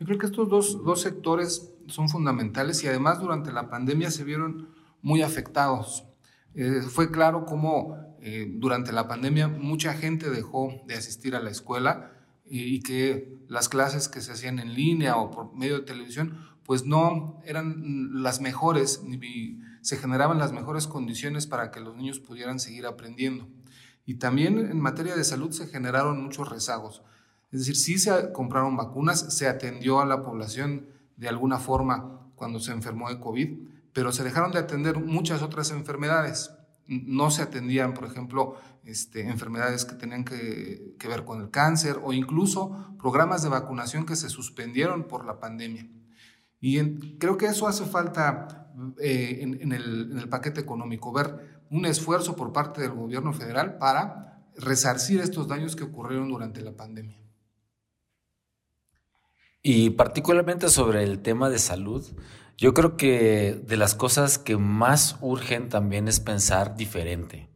Yo 0.00 0.06
creo 0.06 0.18
que 0.18 0.24
estos 0.24 0.48
dos, 0.48 0.82
dos 0.82 1.02
sectores 1.02 1.74
son 1.88 2.08
fundamentales 2.08 2.82
y 2.84 2.88
además 2.88 3.20
durante 3.20 3.52
la 3.52 3.68
pandemia 3.68 4.10
se 4.10 4.24
vieron 4.24 4.70
muy 5.02 5.20
afectados. 5.20 6.06
Eh, 6.54 6.80
fue 6.88 7.10
claro 7.10 7.44
cómo 7.44 8.02
durante 8.56 8.90
la 8.90 9.06
pandemia 9.06 9.48
mucha 9.48 9.92
gente 9.92 10.30
dejó 10.30 10.80
de 10.86 10.94
asistir 10.94 11.36
a 11.36 11.40
la 11.40 11.50
escuela 11.50 12.13
y, 12.44 12.80
que 12.82 13.38
las 13.48 13.68
clases 13.68 14.08
que 14.08 14.20
se 14.20 14.32
hacían 14.32 14.58
en 14.58 14.74
línea 14.74 15.16
o 15.16 15.30
por 15.30 15.54
medio 15.54 15.78
de 15.78 15.86
televisión, 15.86 16.46
pues 16.64 16.84
no 16.84 17.40
eran 17.44 18.22
las 18.22 18.40
mejores, 18.40 19.02
ni 19.02 19.60
se 19.80 19.96
generaban 19.96 20.38
las 20.38 20.52
mejores 20.52 20.86
condiciones 20.86 21.46
para 21.46 21.70
que 21.70 21.80
los 21.80 21.96
niños 21.96 22.20
pudieran 22.20 22.58
seguir 22.60 22.86
aprendiendo. 22.86 23.48
Y 24.06 24.14
también 24.14 24.58
en 24.58 24.80
materia 24.80 25.16
de 25.16 25.24
salud 25.24 25.50
se 25.52 25.66
generaron 25.66 26.22
muchos 26.22 26.48
rezagos. 26.48 27.02
Es 27.50 27.60
decir, 27.60 27.76
sí 27.76 27.98
se 27.98 28.32
compraron 28.32 28.76
vacunas, 28.76 29.34
se 29.36 29.48
atendió 29.48 30.00
a 30.00 30.06
la 30.06 30.22
población 30.22 30.88
de 31.16 31.28
alguna 31.28 31.58
forma 31.58 32.30
cuando 32.34 32.60
se 32.60 32.72
enfermó 32.72 33.08
de 33.08 33.20
COVID, 33.20 33.58
pero 33.92 34.12
se 34.12 34.24
dejaron 34.24 34.52
de 34.52 34.58
atender 34.58 34.98
muchas 34.98 35.40
otras 35.40 35.70
enfermedades 35.70 36.50
no 36.86 37.30
se 37.30 37.42
atendían, 37.42 37.94
por 37.94 38.04
ejemplo, 38.04 38.56
este, 38.84 39.28
enfermedades 39.28 39.84
que 39.84 39.94
tenían 39.94 40.24
que, 40.24 40.94
ver 41.08 41.24
con 41.24 41.40
el 41.40 41.50
cáncer 41.50 42.00
o 42.02 42.12
incluso 42.12 42.96
programas 42.98 43.42
de 43.42 43.48
vacunación 43.48 44.06
que 44.06 44.16
se 44.16 44.28
suspendieron 44.28 45.04
por 45.04 45.24
la 45.24 45.40
pandemia. 45.40 45.88
Y 46.60 47.16
creo 47.18 47.36
que 47.36 47.46
eso 47.46 47.66
hace 47.66 47.84
falta 47.84 48.70
eh, 48.98 49.38
en, 49.40 49.72
el, 49.72 50.12
en 50.12 50.18
el 50.18 50.28
paquete 50.28 50.60
económico, 50.60 51.12
ver 51.12 51.62
un 51.70 51.86
esfuerzo 51.86 52.36
por 52.36 52.52
parte 52.52 52.80
del 52.80 52.92
gobierno 52.92 53.32
federal 53.32 53.78
para 53.78 54.42
resarcir 54.56 55.20
estos 55.20 55.48
daños 55.48 55.76
que 55.76 55.84
ocurrieron 55.84 56.28
durante 56.28 56.62
la 56.62 56.72
pandemia. 56.72 57.23
Y 59.66 59.90
particularmente 59.90 60.68
sobre 60.68 61.04
el 61.04 61.20
tema 61.20 61.48
de 61.48 61.58
salud, 61.58 62.04
yo 62.58 62.74
creo 62.74 62.98
que 62.98 63.58
de 63.66 63.78
las 63.78 63.94
cosas 63.94 64.38
que 64.38 64.58
más 64.58 65.16
urgen 65.22 65.70
también 65.70 66.06
es 66.06 66.20
pensar 66.20 66.76
diferente. 66.76 67.48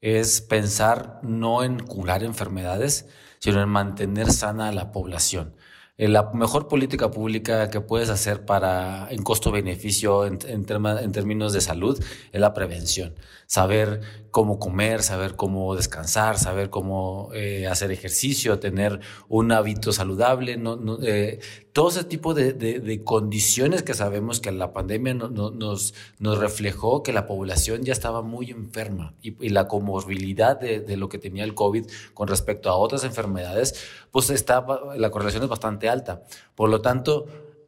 Es 0.00 0.40
pensar 0.40 1.20
no 1.22 1.62
en 1.62 1.78
curar 1.78 2.24
enfermedades, 2.24 3.06
sino 3.38 3.62
en 3.62 3.68
mantener 3.68 4.32
sana 4.32 4.70
a 4.70 4.72
la 4.72 4.90
población. 4.90 5.54
Eh, 5.98 6.08
la 6.08 6.32
mejor 6.32 6.66
política 6.66 7.12
pública 7.12 7.70
que 7.70 7.80
puedes 7.80 8.08
hacer 8.08 8.44
para 8.44 9.06
en 9.10 9.22
costo-beneficio 9.22 10.26
en, 10.26 10.40
en, 10.48 10.64
términos 11.12 11.52
de 11.52 11.60
salud 11.60 12.02
es 12.32 12.40
la 12.40 12.54
prevención. 12.54 13.14
Saber 13.46 14.00
cómo 14.32 14.58
comer, 14.58 15.02
saber 15.02 15.36
cómo 15.36 15.76
descansar, 15.76 16.38
saber 16.38 16.70
cómo 16.70 17.28
eh, 17.34 17.66
hacer 17.66 17.92
ejercicio, 17.92 18.58
tener 18.58 18.98
un 19.28 19.52
hábito 19.52 19.92
saludable, 19.92 20.58
eh, 21.02 21.38
todo 21.74 21.90
ese 21.90 22.04
tipo 22.04 22.32
de, 22.32 23.02
condiciones 23.04 23.82
que 23.82 23.92
sabemos 23.92 24.40
que 24.40 24.50
la 24.50 24.72
pandemia 24.72 25.12
nos, 25.12 25.92
nos 26.18 26.38
reflejó 26.38 27.02
que 27.02 27.12
la 27.12 27.26
población 27.26 27.82
ya 27.82 27.92
estaba 27.92 28.22
muy 28.22 28.50
enferma 28.50 29.14
y, 29.20 29.50
la 29.50 29.68
comorbilidad 29.68 30.58
de, 30.58 30.96
lo 30.96 31.10
que 31.10 31.18
tenía 31.18 31.44
el 31.44 31.54
COVID 31.54 31.84
con 32.14 32.26
respecto 32.26 32.70
a 32.70 32.76
otras 32.76 33.04
enfermedades, 33.04 33.84
pues 34.10 34.30
estaba, 34.30 34.96
la 34.96 35.10
correlación 35.10 35.42
es 35.42 35.50
bastante 35.50 35.90
alta. 35.90 36.22
Por 36.54 36.70
lo 36.70 36.80
tanto, 36.80 37.26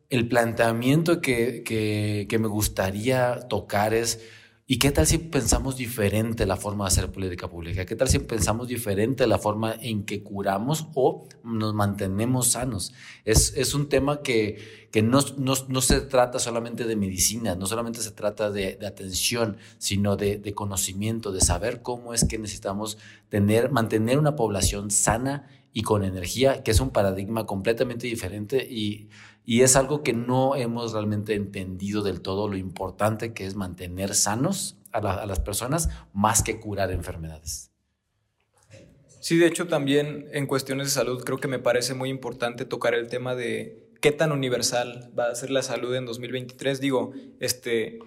el 0.08 0.28
planteamiento 0.28 1.20
que 1.20 2.26
me 2.40 2.48
gustaría 2.48 3.40
tocar 3.48 3.92
es 3.92 4.20
¿Y 4.66 4.78
qué 4.78 4.92
tal 4.92 5.06
si 5.06 5.18
pensamos 5.18 5.76
diferente 5.76 6.46
la 6.46 6.56
forma 6.56 6.84
de 6.84 6.88
hacer 6.88 7.12
política 7.12 7.50
pública? 7.50 7.84
¿Qué 7.84 7.96
tal 7.96 8.08
si 8.08 8.18
pensamos 8.20 8.66
diferente 8.66 9.26
la 9.26 9.36
forma 9.36 9.74
en 9.74 10.06
que 10.06 10.22
curamos 10.22 10.86
o 10.94 11.28
nos 11.44 11.74
mantenemos 11.74 12.52
sanos? 12.52 12.94
Es, 13.26 13.52
es 13.58 13.74
un 13.74 13.90
tema 13.90 14.22
que, 14.22 14.88
que 14.90 15.02
no, 15.02 15.20
no, 15.36 15.52
no, 15.68 15.80
se 15.82 16.00
trata 16.00 16.38
solamente 16.38 16.86
de 16.86 16.96
medicina, 16.96 17.54
no 17.54 17.66
solamente 17.66 18.00
se 18.00 18.12
trata 18.12 18.50
de, 18.50 18.78
atención, 18.86 19.58
sino 19.76 20.16
de, 20.16 20.38
de, 20.38 20.54
conocimiento, 20.54 21.30
de 21.30 21.42
saber 21.42 21.82
cómo 21.82 22.14
es 22.14 22.24
que 22.24 22.38
necesitamos 22.38 22.96
tener, 23.28 23.70
mantener 23.70 24.18
una 24.18 24.34
población 24.34 24.90
sana 24.90 25.46
y 25.74 25.82
con 25.82 26.04
energía, 26.04 26.62
que 26.62 26.70
es 26.70 26.80
un 26.80 26.88
paradigma 26.88 27.44
completamente 27.44 28.06
diferente 28.06 28.64
y 28.64 29.10
y 29.44 29.62
es 29.62 29.76
algo 29.76 30.02
que 30.02 30.12
no 30.12 30.56
hemos 30.56 30.92
realmente 30.92 31.34
entendido 31.34 32.02
del 32.02 32.20
todo 32.22 32.48
lo 32.48 32.56
importante 32.56 33.34
que 33.34 33.46
es 33.46 33.54
mantener 33.54 34.14
sanos 34.14 34.78
a, 34.92 35.26
las 35.26 35.40
personas 35.40 35.90
más 36.12 36.42
que 36.42 36.58
curar 36.60 36.90
enfermedades. 36.90 37.70
Sí, 39.20 39.38
de 39.38 39.46
hecho 39.46 39.66
también 39.66 40.28
en 40.32 40.46
cuestiones 40.46 40.88
de 40.88 40.92
salud 40.92 41.24
creo 41.24 41.38
que 41.38 41.48
me 41.48 41.58
parece 41.58 41.94
muy 41.94 42.10
importante 42.10 42.64
tocar 42.64 42.94
el 42.94 43.08
tema 43.08 43.34
de 43.34 43.88
qué 44.00 44.12
tan 44.12 44.32
universal 44.32 45.10
va 45.18 45.28
a 45.28 45.34
ser 45.34 45.50
la 45.50 45.62
salud 45.62 45.94
en 45.94 46.04
2023. 46.04 46.80
Digo, 46.80 47.12
este, 47.40 47.98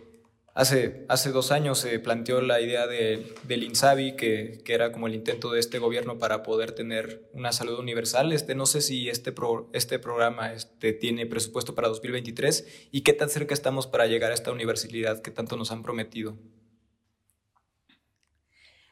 Hace, 0.57 1.05
hace 1.07 1.29
dos 1.29 1.51
años 1.51 1.77
se 1.77 1.99
planteó 1.99 2.41
la 2.41 2.59
idea 2.59 2.87
de, 2.87 3.31
del 3.43 3.61
INSABI, 3.61 4.15
que, 4.15 4.63
que, 4.65 4.73
era 4.73 4.91
como 4.91 5.05
el 5.05 5.13
intento 5.13 5.51
de 5.51 5.59
este 5.59 5.77
gobierno 5.77 6.17
para 6.17 6.41
poder 6.41 6.71
tener 6.71 7.29
una 7.31 7.51
salud 7.51 7.77
universal. 7.77 8.33
Este, 8.33 8.55
no 8.55 8.65
sé 8.65 8.81
si 8.81 9.07
este, 9.07 9.31
pro, 9.31 9.69
este 9.73 9.99
programa 9.99 10.53
este, 10.53 10.93
tiene 10.93 11.27
presupuesto 11.27 11.75
para 11.75 11.89
2023 11.89 12.89
y 12.91 13.01
qué 13.01 13.13
tan 13.13 13.29
cerca 13.29 13.53
estamos 13.53 13.85
para 13.85 14.07
llegar 14.07 14.31
a 14.31 14.33
esta 14.33 14.51
universalidad 14.51 15.21
que 15.21 15.29
tanto 15.29 15.57
nos 15.57 15.71
han 15.71 15.83
prometido. 15.83 16.39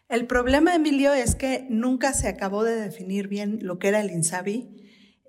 El 0.07 0.27
problema, 0.27 0.75
Emilio, 0.75 1.13
es 1.13 1.33
que 1.33 1.65
nunca 1.67 2.13
se 2.13 2.27
acabó 2.27 2.63
de 2.63 2.75
definir 2.75 3.27
bien 3.27 3.57
lo 3.63 3.79
que 3.79 3.87
era 3.87 4.01
el 4.01 4.11
INSABI, 4.11 4.69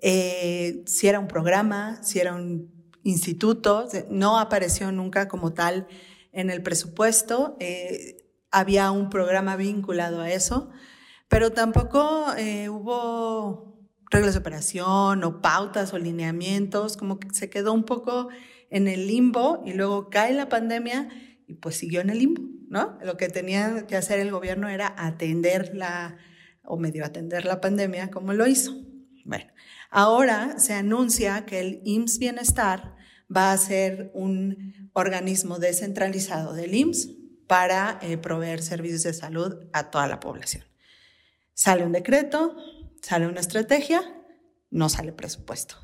eh, 0.03 0.83
si 0.85 1.07
era 1.07 1.17
un 1.17 1.27
programa, 1.27 2.03
si 2.03 2.19
era 2.19 2.35
un 2.35 2.91
instituto, 3.01 3.87
no 4.11 4.37
apareció 4.37 4.91
nunca 4.91 5.27
como 5.27 5.53
tal 5.53 5.87
en 6.37 6.51
el 6.51 6.61
presupuesto. 6.61 7.57
Eh, 7.59 8.23
había 8.51 8.91
un 8.91 9.09
programa 9.09 9.55
vinculado 9.55 10.21
a 10.21 10.31
eso, 10.31 10.69
pero 11.27 11.51
tampoco 11.51 12.27
eh, 12.37 12.69
hubo 12.69 13.75
reglas 14.11 14.35
de 14.35 14.39
operación 14.39 15.23
o 15.23 15.41
pautas 15.41 15.93
o 15.93 15.97
lineamientos, 15.97 16.95
como 16.95 17.19
que 17.19 17.29
se 17.33 17.49
quedó 17.49 17.73
un 17.73 17.83
poco 17.83 18.29
en 18.69 18.87
el 18.87 19.07
limbo 19.07 19.63
y 19.65 19.73
luego 19.73 20.09
cae 20.09 20.33
la 20.33 20.47
pandemia 20.47 21.09
y 21.47 21.55
pues 21.55 21.75
siguió 21.75 22.01
en 22.01 22.11
el 22.11 22.19
limbo, 22.19 22.43
¿no? 22.69 22.99
Lo 23.03 23.17
que 23.17 23.29
tenía 23.29 23.87
que 23.87 23.97
hacer 23.97 24.19
el 24.19 24.31
gobierno 24.31 24.69
era 24.69 24.93
atender 24.95 25.71
la, 25.73 26.17
o 26.63 26.77
medio 26.77 27.03
atender 27.03 27.45
la 27.45 27.61
pandemia 27.61 28.11
como 28.11 28.33
lo 28.33 28.45
hizo. 28.45 28.75
Bueno, 29.25 29.45
ahora 29.89 30.59
se 30.59 30.73
anuncia 30.73 31.45
que 31.45 31.59
el 31.59 31.81
IMSS 31.83 32.19
Bienestar 32.19 32.96
va 33.35 33.51
a 33.51 33.57
ser 33.57 34.11
un 34.13 34.89
organismo 34.93 35.59
descentralizado 35.59 36.53
del 36.53 36.73
IMSS 36.73 37.09
para 37.47 37.99
eh, 38.01 38.17
proveer 38.17 38.61
servicios 38.61 39.03
de 39.03 39.13
salud 39.13 39.55
a 39.73 39.89
toda 39.89 40.07
la 40.07 40.19
población. 40.19 40.63
Sale 41.53 41.85
un 41.85 41.91
decreto, 41.91 42.55
sale 43.01 43.27
una 43.27 43.39
estrategia, 43.39 44.01
no 44.69 44.89
sale 44.89 45.13
presupuesto. 45.13 45.75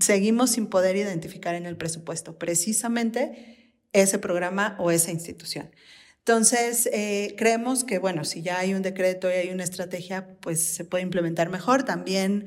Seguimos 0.00 0.50
sin 0.50 0.68
poder 0.68 0.96
identificar 0.96 1.54
en 1.54 1.66
el 1.66 1.76
presupuesto 1.76 2.38
precisamente 2.38 3.74
ese 3.92 4.18
programa 4.18 4.76
o 4.78 4.90
esa 4.90 5.10
institución. 5.10 5.70
Entonces, 6.18 6.88
eh, 6.92 7.34
creemos 7.38 7.84
que, 7.84 7.98
bueno, 7.98 8.24
si 8.24 8.42
ya 8.42 8.58
hay 8.58 8.74
un 8.74 8.82
decreto 8.82 9.30
y 9.30 9.34
hay 9.34 9.50
una 9.50 9.62
estrategia, 9.62 10.36
pues 10.40 10.60
se 10.60 10.84
puede 10.84 11.04
implementar 11.04 11.50
mejor. 11.50 11.84
También 11.84 12.46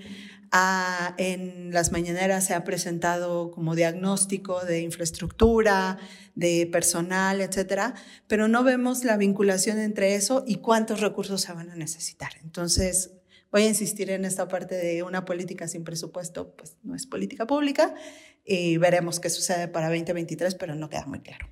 en 1.17 1.71
las 1.71 1.91
mañaneras 1.91 2.45
se 2.45 2.53
ha 2.53 2.63
presentado 2.63 3.51
como 3.51 3.75
diagnóstico 3.75 4.65
de 4.65 4.81
infraestructura, 4.81 5.97
de 6.35 6.67
personal, 6.71 7.41
etcétera, 7.41 7.93
pero 8.27 8.47
no 8.47 8.63
vemos 8.63 9.03
la 9.03 9.17
vinculación 9.17 9.79
entre 9.79 10.15
eso 10.15 10.43
y 10.47 10.55
cuántos 10.55 11.01
recursos 11.01 11.41
se 11.41 11.53
van 11.53 11.69
a 11.69 11.75
necesitar. 11.75 12.31
Entonces, 12.41 13.11
voy 13.51 13.63
a 13.63 13.67
insistir 13.67 14.09
en 14.09 14.25
esta 14.25 14.47
parte 14.47 14.75
de 14.75 15.03
una 15.03 15.25
política 15.25 15.67
sin 15.67 15.83
presupuesto, 15.83 16.55
pues 16.55 16.77
no 16.83 16.95
es 16.95 17.05
política 17.05 17.45
pública 17.45 17.93
y 18.45 18.77
veremos 18.77 19.19
qué 19.19 19.29
sucede 19.29 19.67
para 19.67 19.89
2023, 19.89 20.55
pero 20.55 20.75
no 20.75 20.89
queda 20.89 21.05
muy 21.05 21.19
claro. 21.19 21.47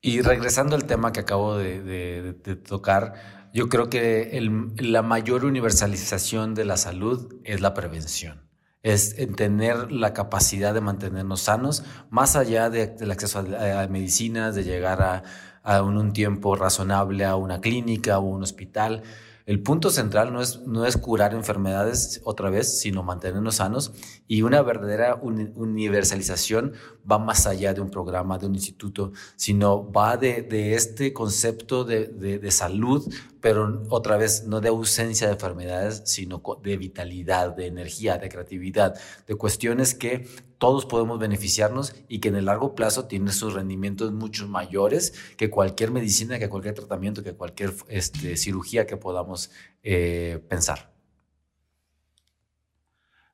Y 0.00 0.20
regresando 0.20 0.74
al 0.74 0.84
tema 0.84 1.12
que 1.12 1.20
acabo 1.20 1.56
de 1.56 2.34
tocar, 2.64 3.41
yo 3.52 3.68
creo 3.68 3.90
que 3.90 4.40
la 4.78 5.02
mayor 5.02 5.44
universalización 5.44 6.54
de 6.54 6.64
la 6.64 6.76
salud 6.76 7.36
es 7.44 7.60
la 7.60 7.74
prevención 7.74 8.42
es 8.82 9.14
tener 9.36 9.92
la 9.92 10.12
capacidad 10.12 10.74
de 10.74 10.80
mantenernos 10.80 11.42
sanos, 11.42 11.84
más 12.10 12.34
allá 12.34 12.68
del 12.68 13.10
acceso 13.10 13.38
a, 13.38 13.86
medicinas, 13.86 14.54
de 14.54 14.64
llegar 14.64 15.02
a, 15.02 15.22
a 15.62 15.82
un, 15.82 16.12
tiempo 16.12 16.56
razonable 16.56 17.24
a 17.24 17.36
una 17.36 17.60
clínica 17.60 18.18
o 18.18 18.22
un 18.22 18.42
hospital. 18.42 19.02
El 19.44 19.60
punto 19.60 19.90
central 19.90 20.32
no 20.32 20.40
es, 20.40 20.60
no 20.66 20.86
es 20.86 20.96
curar 20.96 21.34
enfermedades 21.34 22.20
otra 22.24 22.48
vez, 22.48 22.80
sino 22.80 23.02
mantenernos 23.02 23.56
sanos 23.56 23.92
y 24.28 24.42
una 24.42 24.62
verdadera 24.62 25.20
universalización 25.20 26.74
va 27.10 27.18
más 27.18 27.46
allá 27.46 27.74
de 27.74 27.80
un 27.80 27.90
programa, 27.90 28.38
de 28.38 28.46
un 28.46 28.54
instituto, 28.54 29.12
sino 29.34 29.90
va 29.90 30.16
de, 30.16 30.42
de 30.42 30.74
este 30.74 31.12
concepto 31.12 31.82
de, 31.82 32.06
de, 32.06 32.38
de, 32.38 32.50
salud, 32.52 33.12
pero 33.42 33.82
otra 33.90 34.16
vez 34.16 34.44
no 34.46 34.60
de 34.60 34.68
ausencia 34.68 35.26
de 35.26 35.34
enfermedades, 35.34 36.02
sino 36.06 36.40
de 36.62 36.76
vitalidad, 36.76 37.54
de 37.54 37.66
energía, 37.66 38.16
de 38.16 38.28
creatividad, 38.28 38.94
de 39.26 39.34
cuestiones 39.34 39.94
que 39.94 40.28
todos 40.58 40.86
podemos 40.86 41.18
beneficiarnos 41.18 41.96
y 42.08 42.20
que 42.20 42.28
en 42.28 42.36
el 42.36 42.44
largo 42.44 42.76
plazo 42.76 43.06
tiene 43.06 43.32
sus 43.32 43.54
rendimientos 43.54 44.12
mucho 44.12 44.46
mayores 44.46 45.12
que 45.36 45.50
cualquier 45.50 45.90
medicina, 45.90 46.38
que 46.38 46.48
cualquier 46.48 46.74
tratamiento, 46.74 47.24
que 47.24 47.34
cualquier 47.34 47.74
este, 47.88 48.36
cirugía 48.36 48.86
que 48.86 48.96
podamos 48.96 49.50
eh, 49.82 50.40
pensar. 50.48 50.92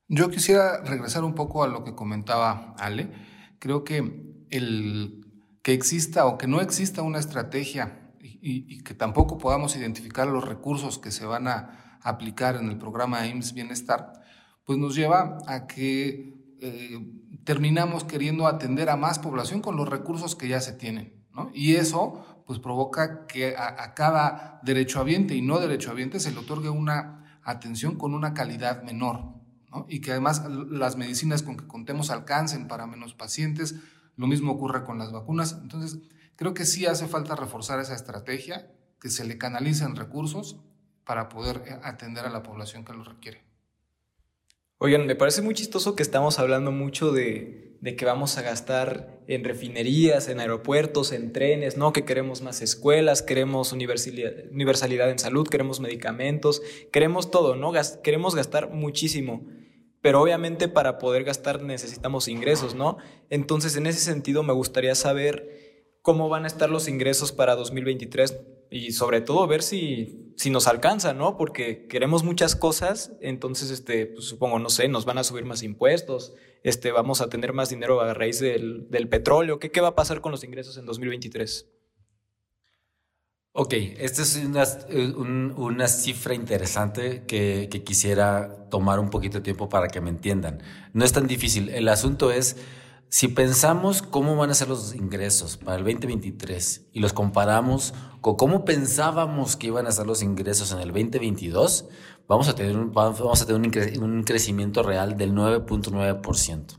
Yo 0.09 0.31
quisiera 0.31 0.83
regresar 0.85 1.23
un 1.23 1.35
poco 1.35 1.63
a 1.63 1.69
lo 1.69 1.85
que 1.85 1.95
comentaba 1.95 2.75
Ale. 2.79 3.11
Creo 3.59 3.85
que 3.85 3.99
el 4.49 5.27
que 5.63 5.75
exista 5.75 6.25
o 6.25 6.39
que 6.39 6.47
no 6.47 6.63
exista 6.63 7.03
una 7.03 7.19
estrategia 7.19 8.08
y, 8.41 8.83
que 8.83 8.95
tampoco 8.95 9.39
podamos 9.39 9.77
identificar 9.77 10.29
los 10.29 10.45
recursos 10.45 10.99
que 10.99 11.11
se 11.11 11.27
van 11.27 11.49
a 11.49 11.99
aplicar 12.03 12.57
en 12.57 12.69
el 12.69 12.79
programa 12.79 13.27
IMSS 13.27 13.55
Bienestar, 13.55 14.13
pues 14.65 14.79
nos 14.79 14.95
lleva 14.95 15.39
a 15.47 15.67
que 15.67 16.57
eh, 16.61 16.99
terminamos 17.45 18.05
queriendo 18.05 18.47
atender 18.47 18.91
a 18.91 18.97
más 18.97 19.19
población 19.19 19.61
con 19.61 19.77
los 19.77 19.89
recursos 19.89 20.37
que 20.37 20.49
ya 20.49 20.61
se 20.61 20.73
tienen. 20.73 21.19
Y 21.55 21.77
eso 21.77 22.43
pues 22.47 22.59
provoca 22.59 23.27
que 23.27 23.57
a, 23.57 23.95
cada 23.95 24.61
derechohabiente 24.65 25.35
y 25.35 25.43
no 25.43 25.61
derechohabiente 25.61 26.19
se 26.19 26.33
le 26.33 26.39
otorgue 26.39 26.69
una 26.69 27.41
atención 27.45 27.97
con 27.97 28.15
una 28.15 28.35
calidad 28.35 28.83
menor. 28.83 29.35
Y 29.89 30.01
que 30.01 30.13
además 30.13 30.45
las 30.49 30.97
medicinas 30.97 31.43
con 31.43 31.57
que 31.57 31.67
contemos 31.67 32.11
alcancen 32.11 32.69
para 32.69 32.87
menos 32.87 33.15
pacientes. 33.15 33.77
Lo 34.17 34.27
mismo 34.27 34.53
ocurre 34.53 34.85
con 34.85 34.99
las 34.99 35.13
vacunas. 35.13 35.59
Entonces, 35.63 36.01
creo 36.39 36.55
que 36.55 36.65
sí 36.65 36.87
hace 36.87 37.09
falta 37.09 37.35
reforzar 37.35 37.81
esa 37.81 37.95
estrategia, 37.95 38.71
que 39.01 39.11
se 39.11 39.25
le 39.25 39.39
canalicen 39.39 39.97
recursos 39.97 40.57
para 41.05 41.29
poder 41.29 41.63
eh, 41.67 41.79
atender 41.83 42.25
a 42.25 42.31
la 42.31 42.43
población 42.43 42.85
que 42.85 42.93
lo 42.93 43.03
requiere. 43.03 43.43
Oigan, 44.79 45.07
me 45.07 45.17
parece 45.17 45.43
muy 45.43 45.55
chistoso 45.55 45.97
que 45.97 46.05
estamos 46.05 46.39
hablando 46.39 46.71
mucho 46.71 47.11
de, 47.11 47.77
que 47.97 48.05
vamos 48.05 48.39
a 48.39 48.43
gastar 48.43 49.19
en 49.27 49.43
refinerías, 49.43 50.29
en 50.29 50.39
aeropuertos, 50.39 51.11
en 51.11 51.33
trenes, 51.33 51.77
¿no? 51.77 51.93
Que 51.93 52.05
queremos 52.05 52.43
más 52.43 52.63
escuelas, 52.63 53.23
queremos 53.23 53.73
universalidad, 53.73 54.33
universalidad 54.53 55.11
en 55.11 55.19
salud, 55.19 55.49
queremos 55.49 55.81
medicamentos, 55.81 56.63
queremos 56.93 57.33
todo, 57.33 57.57
¿no? 57.57 57.73
queremos 58.05 58.37
gastar 58.37 58.71
muchísimo. 58.71 59.45
Pero 60.01 60.23
obviamente 60.23 60.69
para 60.69 60.99
poder 60.99 61.25
gastar 61.25 61.61
necesitamos 61.61 62.29
ingresos, 62.29 62.77
¿no? 62.77 62.99
Entonces, 63.31 63.75
en 63.75 63.89
ese 63.89 63.99
sentido, 63.99 64.45
me 64.45 64.53
gustaría 64.53 64.95
saber 64.95 65.68
cómo 66.03 66.29
van 66.29 66.45
a 66.45 66.47
estar 66.47 66.71
los 66.71 66.89
ingresos 66.89 67.33
para 67.33 67.57
2023 67.57 68.37
y 68.71 68.93
sobre 68.93 69.21
todo 69.21 69.47
ver 69.47 69.63
si, 69.63 70.33
si 70.37 70.51
nos 70.51 70.67
alcanza, 70.67 71.15
¿no? 71.15 71.37
Porque 71.37 71.87
queremos 71.87 72.23
muchas 72.23 72.55
cosas, 72.55 73.13
entonces, 73.21 73.71
este, 73.71 74.07
pues, 74.07 74.27
supongo, 74.27 74.59
no 74.59 74.69
sé, 74.69 74.89
nos 74.89 75.05
van 75.05 75.19
a 75.19 75.25
subir 75.25 75.45
más 75.45 75.63
impuestos, 75.63 76.35
este, 76.63 76.93
vamos 76.93 77.21
a 77.21 77.29
tener 77.29 77.53
más 77.53 77.71
dinero 77.71 78.01
a 78.01 78.15
raíz 78.15 78.41
del, 78.41 78.89
del 78.91 79.09
petróleo. 79.09 79.59
¿Qué, 79.59 79.71
¿Qué 79.71 79.81
va 79.81 79.89
a 79.89 79.95
pasar 79.95 80.21
con 80.21 80.33
los 80.33 80.45
ingresos 80.45 80.77
en 80.77 80.87
2023? 80.87 81.67
Ok, 83.53 83.75
esta 83.99 84.23
es 84.23 84.37
una, 84.37 84.65
una 85.57 85.89
cifra 85.89 86.35
interesante 86.35 87.25
que, 87.27 87.69
que 87.71 87.83
quisiera 87.83 88.69
tomar 88.71 89.01
un 89.01 89.11
poquito 89.11 89.39
de 89.39 89.43
tiempo 89.43 89.69
para 89.69 89.89
que 89.89 90.01
me 90.01 90.11
entiendan. 90.11 90.63
No 90.93 91.05
es 91.05 91.13
tan 91.13 91.27
difícil. 91.27 91.71
El 91.71 91.89
asunto 91.89 92.31
es 92.31 92.57
si 93.11 93.29
pensamos 93.29 94.03
cómo 94.03 94.37
van 94.37 94.51
a 94.51 94.55
ser 94.55 94.69
los 94.69 94.95
ingresos 94.95 95.57
para 95.57 95.79
el 95.79 95.85
2023 95.85 96.89
y 96.93 97.01
los 97.01 97.13
comparamos 97.13 97.95
con 98.21 98.37
cómo 98.37 98.65
pensábamos 98.65 99.57
que 99.57 99.69
iban 99.69 99.87
a 99.87 99.93
ser 99.93 100.07
los 100.07 100.23
ingresos 100.23 100.73
en 100.73 100.81
el 100.81 100.89
2022, 100.89 101.87
vamos 102.27 102.49
a 102.49 102.55
tener 102.55 102.77
un, 102.77 102.93
vamos 102.93 103.43
a 103.43 103.47
tener 103.47 103.61
un 104.01 104.23
crecimiento 104.25 104.83
real 104.83 105.17
del 105.17 105.33
9.9%. 105.33 106.79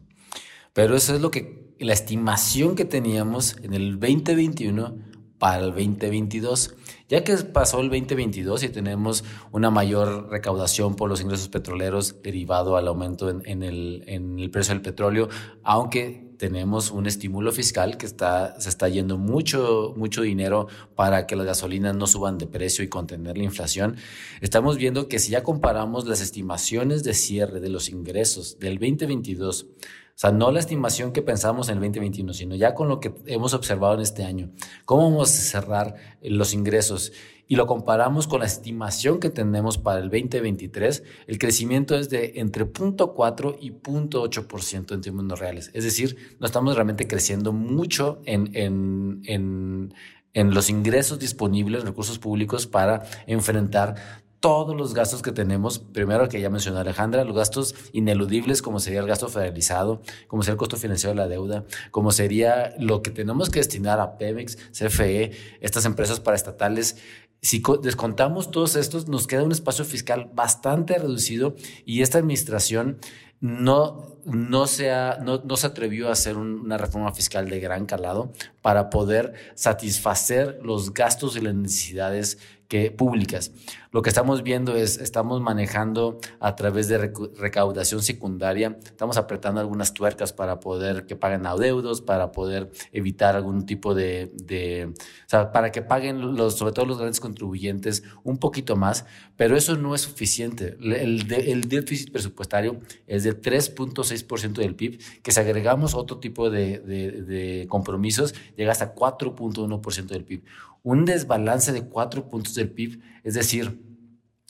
Pero 0.74 0.96
eso 0.96 1.16
es 1.16 1.22
lo 1.22 1.32
que 1.32 1.74
la 1.80 1.94
estimación 1.94 2.76
que 2.76 2.86
teníamos 2.86 3.56
en 3.64 3.74
el 3.74 4.00
2021 4.00 4.98
para 5.40 5.64
el 5.64 5.72
2022. 5.72 6.76
Ya 7.10 7.24
que 7.24 7.36
pasó 7.38 7.82
el 7.82 7.90
2022 7.90 8.64
y 8.64 8.70
tenemos 8.70 9.24
una 9.52 9.72
mayor 9.72 10.30
recaudación 10.30 10.96
por 10.96 11.10
los 11.10 11.22
ingresos 11.22 11.50
petroleros 11.50 12.22
derivado 12.22 12.78
al 12.78 12.88
aumento 12.88 13.32
en, 13.32 13.64
el, 13.64 14.50
precio 14.54 14.76
del 14.76 14.84
petróleo, 14.84 15.28
aunque 15.64 16.30
tenemos 16.38 16.92
un 16.92 17.08
estímulo 17.08 17.52
fiscal 17.52 17.98
que 17.98 18.08
se 18.08 18.70
está 18.70 18.90
yendo 18.90 19.18
mucho, 19.18 19.96
mucho 19.98 20.22
dinero 20.22 20.68
para 20.94 21.26
que 21.26 21.36
las 21.36 21.48
gasolinas 21.48 21.96
no 21.96 22.06
suban 22.06 22.38
de 22.38 22.46
precio 22.46 22.84
y 22.84 22.90
contener 22.90 23.40
la 23.40 23.44
inflación. 23.44 23.96
Estamos 24.40 24.78
viendo 24.78 25.08
que 25.08 25.18
si 25.18 25.32
ya 25.32 25.42
comparamos 25.42 26.06
las 26.06 26.22
estimaciones 26.22 27.04
de 27.04 27.16
cierre 27.16 27.60
de 27.60 27.70
los 27.70 27.90
ingresos 27.90 28.60
del 28.60 28.78
2022 28.78 29.64
O 29.64 30.09
sea, 30.20 30.32
no 30.34 30.52
la 30.52 30.60
estimación 30.60 31.14
que 31.14 31.22
pensamos 31.22 31.70
en 31.70 31.76
el 31.76 31.80
2021, 31.80 32.34
sino 32.34 32.56
ya 32.56 32.76
con 32.76 32.90
lo 32.90 33.00
que 33.00 33.14
hemos 33.26 33.54
observado 33.54 33.94
en 33.94 34.02
este 34.02 34.26
año. 34.26 34.52
¿Cómo 34.84 35.04
vamos 35.10 35.30
a 35.30 35.42
cerrar 35.42 35.96
los 36.22 36.54
ingresos? 36.54 37.14
Y 37.48 37.56
lo 37.56 37.66
comparamos 37.66 38.28
con 38.28 38.42
la 38.42 38.46
estimación 38.46 39.22
que 39.22 39.30
tenemos 39.30 39.78
para 39.78 40.00
el 40.00 40.10
2023, 40.10 41.04
el 41.26 41.40
crecimiento 41.40 41.96
es 41.96 42.10
de 42.10 42.34
entre 42.36 42.66
0.4 42.66 43.58
y 43.62 43.72
0.8% 43.72 44.94
en 44.94 45.02
términos 45.02 45.40
reales. 45.40 45.72
Es 45.74 45.86
decir, 45.86 46.18
no 46.40 46.46
estamos 46.46 46.76
realmente 46.76 47.08
creciendo 47.08 47.54
mucho 47.54 48.22
en, 48.26 48.52
en, 48.56 49.22
en, 49.24 49.94
en 50.34 50.54
los 50.54 50.70
ingresos 50.70 51.18
disponibles, 51.18 51.86
recursos 51.86 52.20
públicos 52.20 52.68
para 52.68 53.04
enfrentar 53.26 53.96
todos 54.40 54.76
los 54.76 54.94
gastos 54.94 55.22
que 55.22 55.32
tenemos, 55.32 55.80
primero 55.80 56.30
que 56.30 56.40
ya 56.40 56.50
mencionó 56.50 56.80
Alejandra, 56.80 57.24
los 57.24 57.36
gastos 57.36 57.76
ineludibles 57.92 58.62
como 58.62 58.80
sería 58.80 59.02
el 59.02 59.08
gasto 59.08 59.28
federalizado, 59.28 60.02
como 60.28 60.44
sería 60.44 60.54
el 60.54 60.60
costo 60.60 60.78
financiero 60.78 61.14
de 61.14 61.22
la 61.22 61.28
deuda, 61.28 61.66
como 61.92 62.12
sería 62.12 62.74
lo 62.80 63.02
que 63.02 63.12
tenemos 63.12 63.50
que 63.50 63.60
destinar 63.60 64.00
a 64.00 64.18
Pemex, 64.18 64.58
CFE, 64.72 65.32
estas 65.60 65.86
empresas 65.86 66.20
paraestatales. 66.20 66.98
Si 67.42 67.62
descontamos 67.82 68.52
todos 68.52 68.76
estos, 68.76 69.08
nos 69.08 69.28
queda 69.28 69.44
un 69.44 69.52
espacio 69.52 69.84
fiscal 69.84 70.30
bastante 70.34 70.98
reducido 70.98 71.56
y 71.86 72.02
esta 72.02 72.18
administración 72.18 72.98
no, 73.42 74.18
no, 74.26 74.68
se, 74.68 74.90
no, 75.22 75.42
no 75.44 75.58
se 75.58 75.68
atrevió 75.68 76.10
a 76.10 76.14
hacer 76.14 76.36
una 76.38 76.78
reforma 76.78 77.14
fiscal 77.14 77.50
de 77.50 77.60
gran 77.60 77.86
calado 77.86 78.34
para 78.62 78.90
poder 78.90 79.34
satisfacer 79.56 80.60
los 80.62 80.94
gastos 80.94 81.38
y 81.38 81.42
las 81.42 81.56
necesidades 81.56 82.38
que 82.70 82.92
públicas. 82.92 83.52
Lo 83.92 84.04
que 84.04 84.10
estamos 84.10 84.44
viendo 84.44 84.76
es, 84.76 85.00
estamos 85.00 85.42
manejando 85.42 86.20
a 86.40 86.56
través 86.56 86.88
de 86.88 87.00
recaudación 87.00 88.04
secundaria, 88.04 88.78
estamos 88.84 89.18
apretando 89.18 89.60
algunas 89.60 89.96
tuercas 89.96 90.32
para 90.32 90.60
poder 90.60 91.08
que 91.08 91.16
paguen 91.16 91.48
adeudos, 91.48 92.02
para 92.02 92.32
poder 92.32 92.70
evitar 92.92 93.36
algún 93.36 93.66
tipo 93.66 93.96
de, 93.96 94.94
o 94.96 95.30
sea, 95.30 95.52
para 95.52 95.72
que 95.72 95.82
paguen 95.82 96.36
los, 96.36 96.56
sobre 96.56 96.72
todo 96.74 96.86
los 96.86 97.00
grandes 97.00 97.20
contribuyentes 97.20 98.04
un 98.24 98.38
poquito 98.38 98.76
más, 98.76 99.06
pero 99.36 99.58
eso 99.58 99.76
no 99.76 99.96
es 99.96 100.02
suficiente. 100.02 100.78
El, 100.80 101.32
el 101.32 101.68
déficit 101.68 102.12
presupuestario 102.12 102.80
es 103.08 103.24
de 103.24 103.42
3.6% 103.42 104.54
del 104.54 104.76
PIB, 104.76 105.00
que 105.24 105.32
si 105.32 105.40
agregamos 105.40 105.96
otro 105.96 106.20
tipo 106.20 106.52
de, 106.52 106.78
de, 106.78 107.66
compromisos, 107.68 108.36
llega 108.56 108.72
hasta 108.72 108.94
4.1% 108.94 110.06
del 110.06 110.26
PIB 110.26 110.44
un 110.84 111.06
desbalance 111.06 111.72
de 111.72 111.84
cuatro 111.84 112.30
puntos 112.30 112.56
del 112.56 112.70
PIB, 112.70 113.02
es 113.24 113.34
decir, 113.34 113.79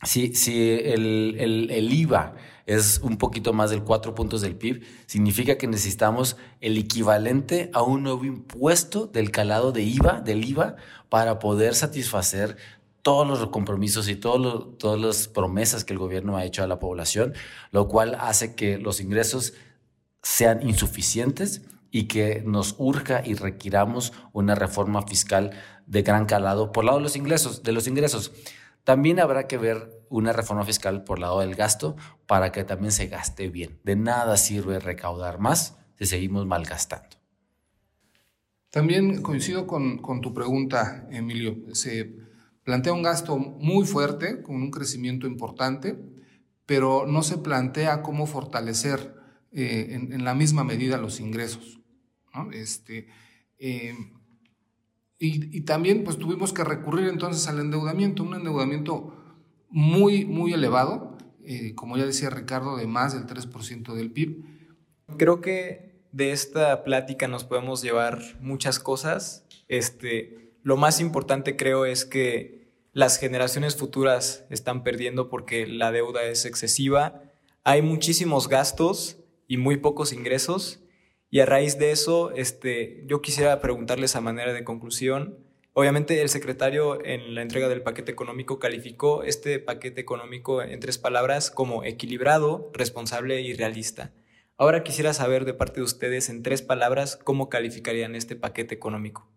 si, 0.04 0.34
si 0.36 0.72
el, 0.72 1.36
el, 1.70 1.94
IVA 1.94 2.36
es 2.66 3.00
un 3.04 3.18
poquito 3.18 3.52
más 3.52 3.70
del 3.70 3.84
cuatro 3.84 4.16
puntos 4.16 4.42
del 4.42 4.56
PIB, 4.56 4.84
significa 5.08 5.58
que 5.58 5.68
necesitamos 5.68 6.38
el 6.62 6.78
equivalente 6.78 7.70
a 7.74 7.82
un 7.82 8.04
nuevo 8.04 8.24
impuesto 8.24 9.08
del 9.08 9.32
calado 9.32 9.72
de 9.72 9.84
IVA, 9.84 10.22
del 10.22 10.46
IVA, 10.46 10.76
para 11.10 11.40
poder 11.40 11.76
satisfacer 11.76 12.56
todos 13.02 13.28
los 13.28 13.50
compromisos 13.50 14.08
y 14.08 14.16
todos 14.16 14.78
todas 14.78 15.02
las 15.02 15.28
promesas 15.28 15.84
que 15.84 15.94
el 15.94 16.00
gobierno 16.00 16.38
ha 16.38 16.46
hecho 16.46 16.64
a 16.64 16.68
la 16.68 16.80
población, 16.80 17.34
lo 17.72 17.88
cual 17.88 18.16
hace 18.20 18.56
que 18.56 18.78
los 18.78 19.02
ingresos 19.02 19.54
sean 20.22 20.68
insuficientes 20.68 21.64
y 21.92 22.04
que 22.04 22.44
nos 22.46 22.76
urja 22.78 23.24
y 23.26 23.34
requiramos 23.34 24.14
una 24.32 24.56
reforma 24.56 25.02
fiscal 25.02 25.52
de 25.88 26.04
gran 26.04 26.26
calado 26.26 26.72
por 26.72 26.86
lado 26.86 26.98
de 26.98 27.04
los 27.04 27.16
ingresos, 27.16 27.64
de 27.64 27.72
los 27.72 27.88
ingresos. 27.88 28.32
También 28.84 29.20
habrá 29.20 29.48
que 29.48 29.58
ver 29.58 30.00
una 30.10 30.34
reforma 30.34 30.66
fiscal 30.66 31.04
por 31.04 31.20
lado 31.20 31.40
del 31.40 31.56
gasto 31.56 31.96
para 32.26 32.52
que 32.52 32.64
también 32.64 32.92
se 32.92 33.08
gaste 33.08 33.50
bien. 33.50 33.80
De 33.84 33.96
nada 33.96 34.38
sirve 34.38 34.80
recaudar 34.80 35.40
más 35.40 35.78
si 35.98 36.06
seguimos 36.06 36.46
malgastando. 36.46 37.18
También 38.72 39.22
coincido 39.22 39.66
con, 39.66 40.02
tu 40.22 40.34
pregunta, 40.34 41.08
Emilio. 41.12 41.58
Se 41.74 42.16
plantea 42.64 42.94
un 42.94 43.02
gasto 43.02 43.38
muy 43.38 43.86
fuerte, 43.86 44.44
con 44.44 44.58
un 44.58 44.70
crecimiento 44.70 45.26
importante, 45.26 45.98
pero 46.66 47.08
no 47.08 47.24
se 47.24 47.40
plantea 47.40 48.04
cómo 48.04 48.28
fortalecer 48.28 49.16
eh, 49.52 49.88
en, 50.12 50.24
la 50.24 50.36
misma 50.36 50.64
medida 50.64 50.98
los 50.98 51.20
ingresos. 51.20 51.80
Este, 52.54 53.08
eh, 53.58 53.96
y, 55.20 55.62
también 55.62 56.06
pues 56.06 56.18
tuvimos 56.18 56.54
que 56.54 56.64
recurrir 56.64 57.10
entonces 57.10 57.48
al 57.48 57.60
endeudamiento, 57.60 58.24
un 58.24 58.36
endeudamiento 58.36 59.14
muy, 59.70 60.26
muy 60.26 60.54
elevado, 60.54 61.18
eh, 61.44 61.76
como 61.76 61.98
ya 61.98 62.06
decía 62.06 62.30
Ricardo, 62.30 62.78
de 62.78 62.88
más 62.88 63.14
del 63.14 63.28
3% 63.28 63.94
del 63.94 64.12
PIB. 64.12 64.46
Creo 65.18 65.42
que 65.42 66.04
de 66.14 66.32
esta 66.32 66.86
plática 66.86 67.28
nos 67.28 67.44
podemos 67.44 67.82
llevar 67.82 68.22
muchas 68.40 68.80
cosas. 68.80 69.46
Este, 69.68 70.54
lo 70.64 70.78
más 70.78 71.02
importante 71.02 71.58
creo 71.58 71.86
es 71.86 72.06
que 72.06 72.72
las 72.94 73.18
generaciones 73.18 73.76
futuras 73.76 74.46
están 74.50 74.84
perdiendo 74.84 75.30
porque 75.30 75.68
la 75.68 75.92
deuda 75.92 76.24
es 76.24 76.46
excesiva, 76.46 77.22
hay 77.66 77.82
muchísimos 77.82 78.48
gastos 78.48 79.18
y 79.48 79.58
muy 79.58 79.78
pocos 79.78 80.14
ingresos 80.14 80.80
y 81.32 81.42
a 81.42 81.46
raíz 81.46 81.78
de 81.78 81.92
eso, 81.92 82.32
este, 82.32 83.04
yo 83.06 83.22
quisiera 83.22 83.62
preguntarles 83.62 84.16
a 84.16 84.22
manera 84.22 84.54
de 84.54 84.64
conclusión. 84.64 85.38
Obviamente 85.74 86.22
el 86.22 86.30
secretario 86.30 87.04
en 87.06 87.36
la 87.36 87.44
entrega 87.44 87.70
del 87.70 87.84
paquete 87.84 88.12
económico 88.12 88.58
calificó 88.58 89.24
este 89.24 89.60
paquete 89.60 90.02
económico 90.02 90.62
en 90.62 90.80
tres 90.80 90.98
palabras 90.98 91.52
como 91.52 91.84
equilibrado, 91.84 92.72
responsable 92.74 93.42
y 93.42 93.54
realista. 93.54 94.12
Ahora 94.58 94.84
quisiera 94.84 95.14
saber 95.14 95.46
de 95.46 95.54
parte 95.54 95.80
de 95.80 95.86
ustedes 95.86 96.30
en 96.30 96.44
tres 96.44 96.62
palabras 96.62 97.16
cómo 97.16 97.48
calificarían 97.48 98.16
este 98.16 98.36
paquete 98.36 98.76
económico. 98.76 99.30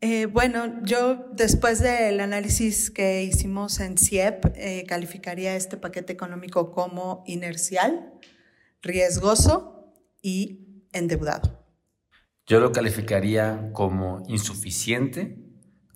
Eh, 0.00 0.26
bueno, 0.26 0.82
yo 0.82 1.16
después 1.32 1.80
del 1.80 2.20
análisis 2.20 2.90
que 2.90 3.22
hicimos 3.22 3.80
en 3.80 3.96
CIEP, 3.96 4.44
eh, 4.54 4.84
calificaría 4.86 5.56
este 5.56 5.78
paquete 5.78 6.12
económico 6.12 6.72
como 6.72 7.24
inercial, 7.26 8.12
riesgoso 8.84 9.92
y 10.22 10.86
endeudado. 10.92 11.64
Yo 12.46 12.60
lo 12.60 12.72
calificaría 12.72 13.70
como 13.72 14.22
insuficiente, 14.28 15.38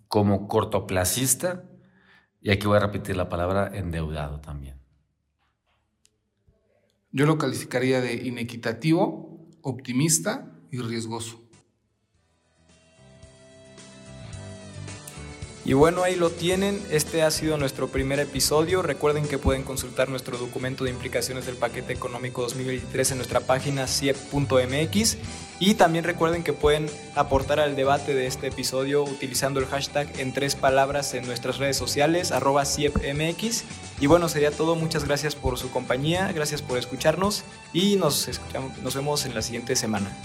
como 0.09 0.48
cortoplacista 0.48 1.64
y 2.40 2.51
aquí 2.51 2.66
voy 2.66 2.79
a 2.79 2.81
repetir 2.81 3.16
la 3.16 3.29
palabra 3.29 3.70
endeudado 3.74 4.40
también. 4.40 4.81
Yo 7.12 7.27
lo 7.27 7.37
calificaría 7.38 8.01
de 8.01 8.14
inequitativo, 8.14 9.48
optimista 9.62 10.59
y 10.70 10.79
riesgoso. 10.79 11.48
Y 15.69 15.75
bueno, 15.75 16.03
ahí 16.03 16.17
lo 16.17 16.31
tienen. 16.31 16.81
Este 16.91 17.21
ha 17.21 17.31
sido 17.31 17.59
nuestro 17.59 17.89
primer 17.89 18.19
episodio. 18.21 18.81
Recuerden 18.81 19.29
que 19.29 19.37
pueden 19.37 19.65
consultar 19.65 20.09
nuestro 20.09 20.39
documento 20.39 20.85
de 20.85 20.91
implicaciones 20.91 21.45
del 21.45 21.57
paquete 21.57 21.93
económico 21.93 22.41
2023 22.41 23.11
en 23.11 23.19
nuestra 23.19 23.41
página 23.41 23.87
ciep.mx. 23.87 25.19
Y 25.61 25.75
también 25.75 26.05
recuerden 26.05 26.43
que 26.43 26.55
pueden 26.55 26.87
aportar 27.15 27.61
al 27.61 27.77
debate 27.77 28.15
de 28.15 28.27
este 28.27 28.47
episodio 28.47 29.05
utilizando 29.05 29.61
el 29.61 29.67
hashtag 29.67 30.09
en 30.19 30.33
tres 30.33 30.55
palabras 30.55 31.13
en 31.13 31.27
nuestras 31.27 31.59
redes 31.59 31.77
sociales, 31.77 32.33
arroba 32.33 32.65
ciepmx. 32.65 33.65
Y 34.01 34.07
bueno, 34.07 34.31
sería 34.31 34.51
todo. 34.51 34.75
Muchas 34.75 35.05
gracias 35.05 35.35
por 35.35 35.59
su 35.59 35.71
compañía, 35.71 36.33
gracias 36.33 36.63
por 36.63 36.79
escucharnos 36.79 37.45
y 37.75 37.97
nos, 37.97 38.27
nos 38.83 38.95
vemos 38.95 39.27
en 39.27 39.35
la 39.35 39.43
siguiente 39.43 39.77
semana. 39.77 40.17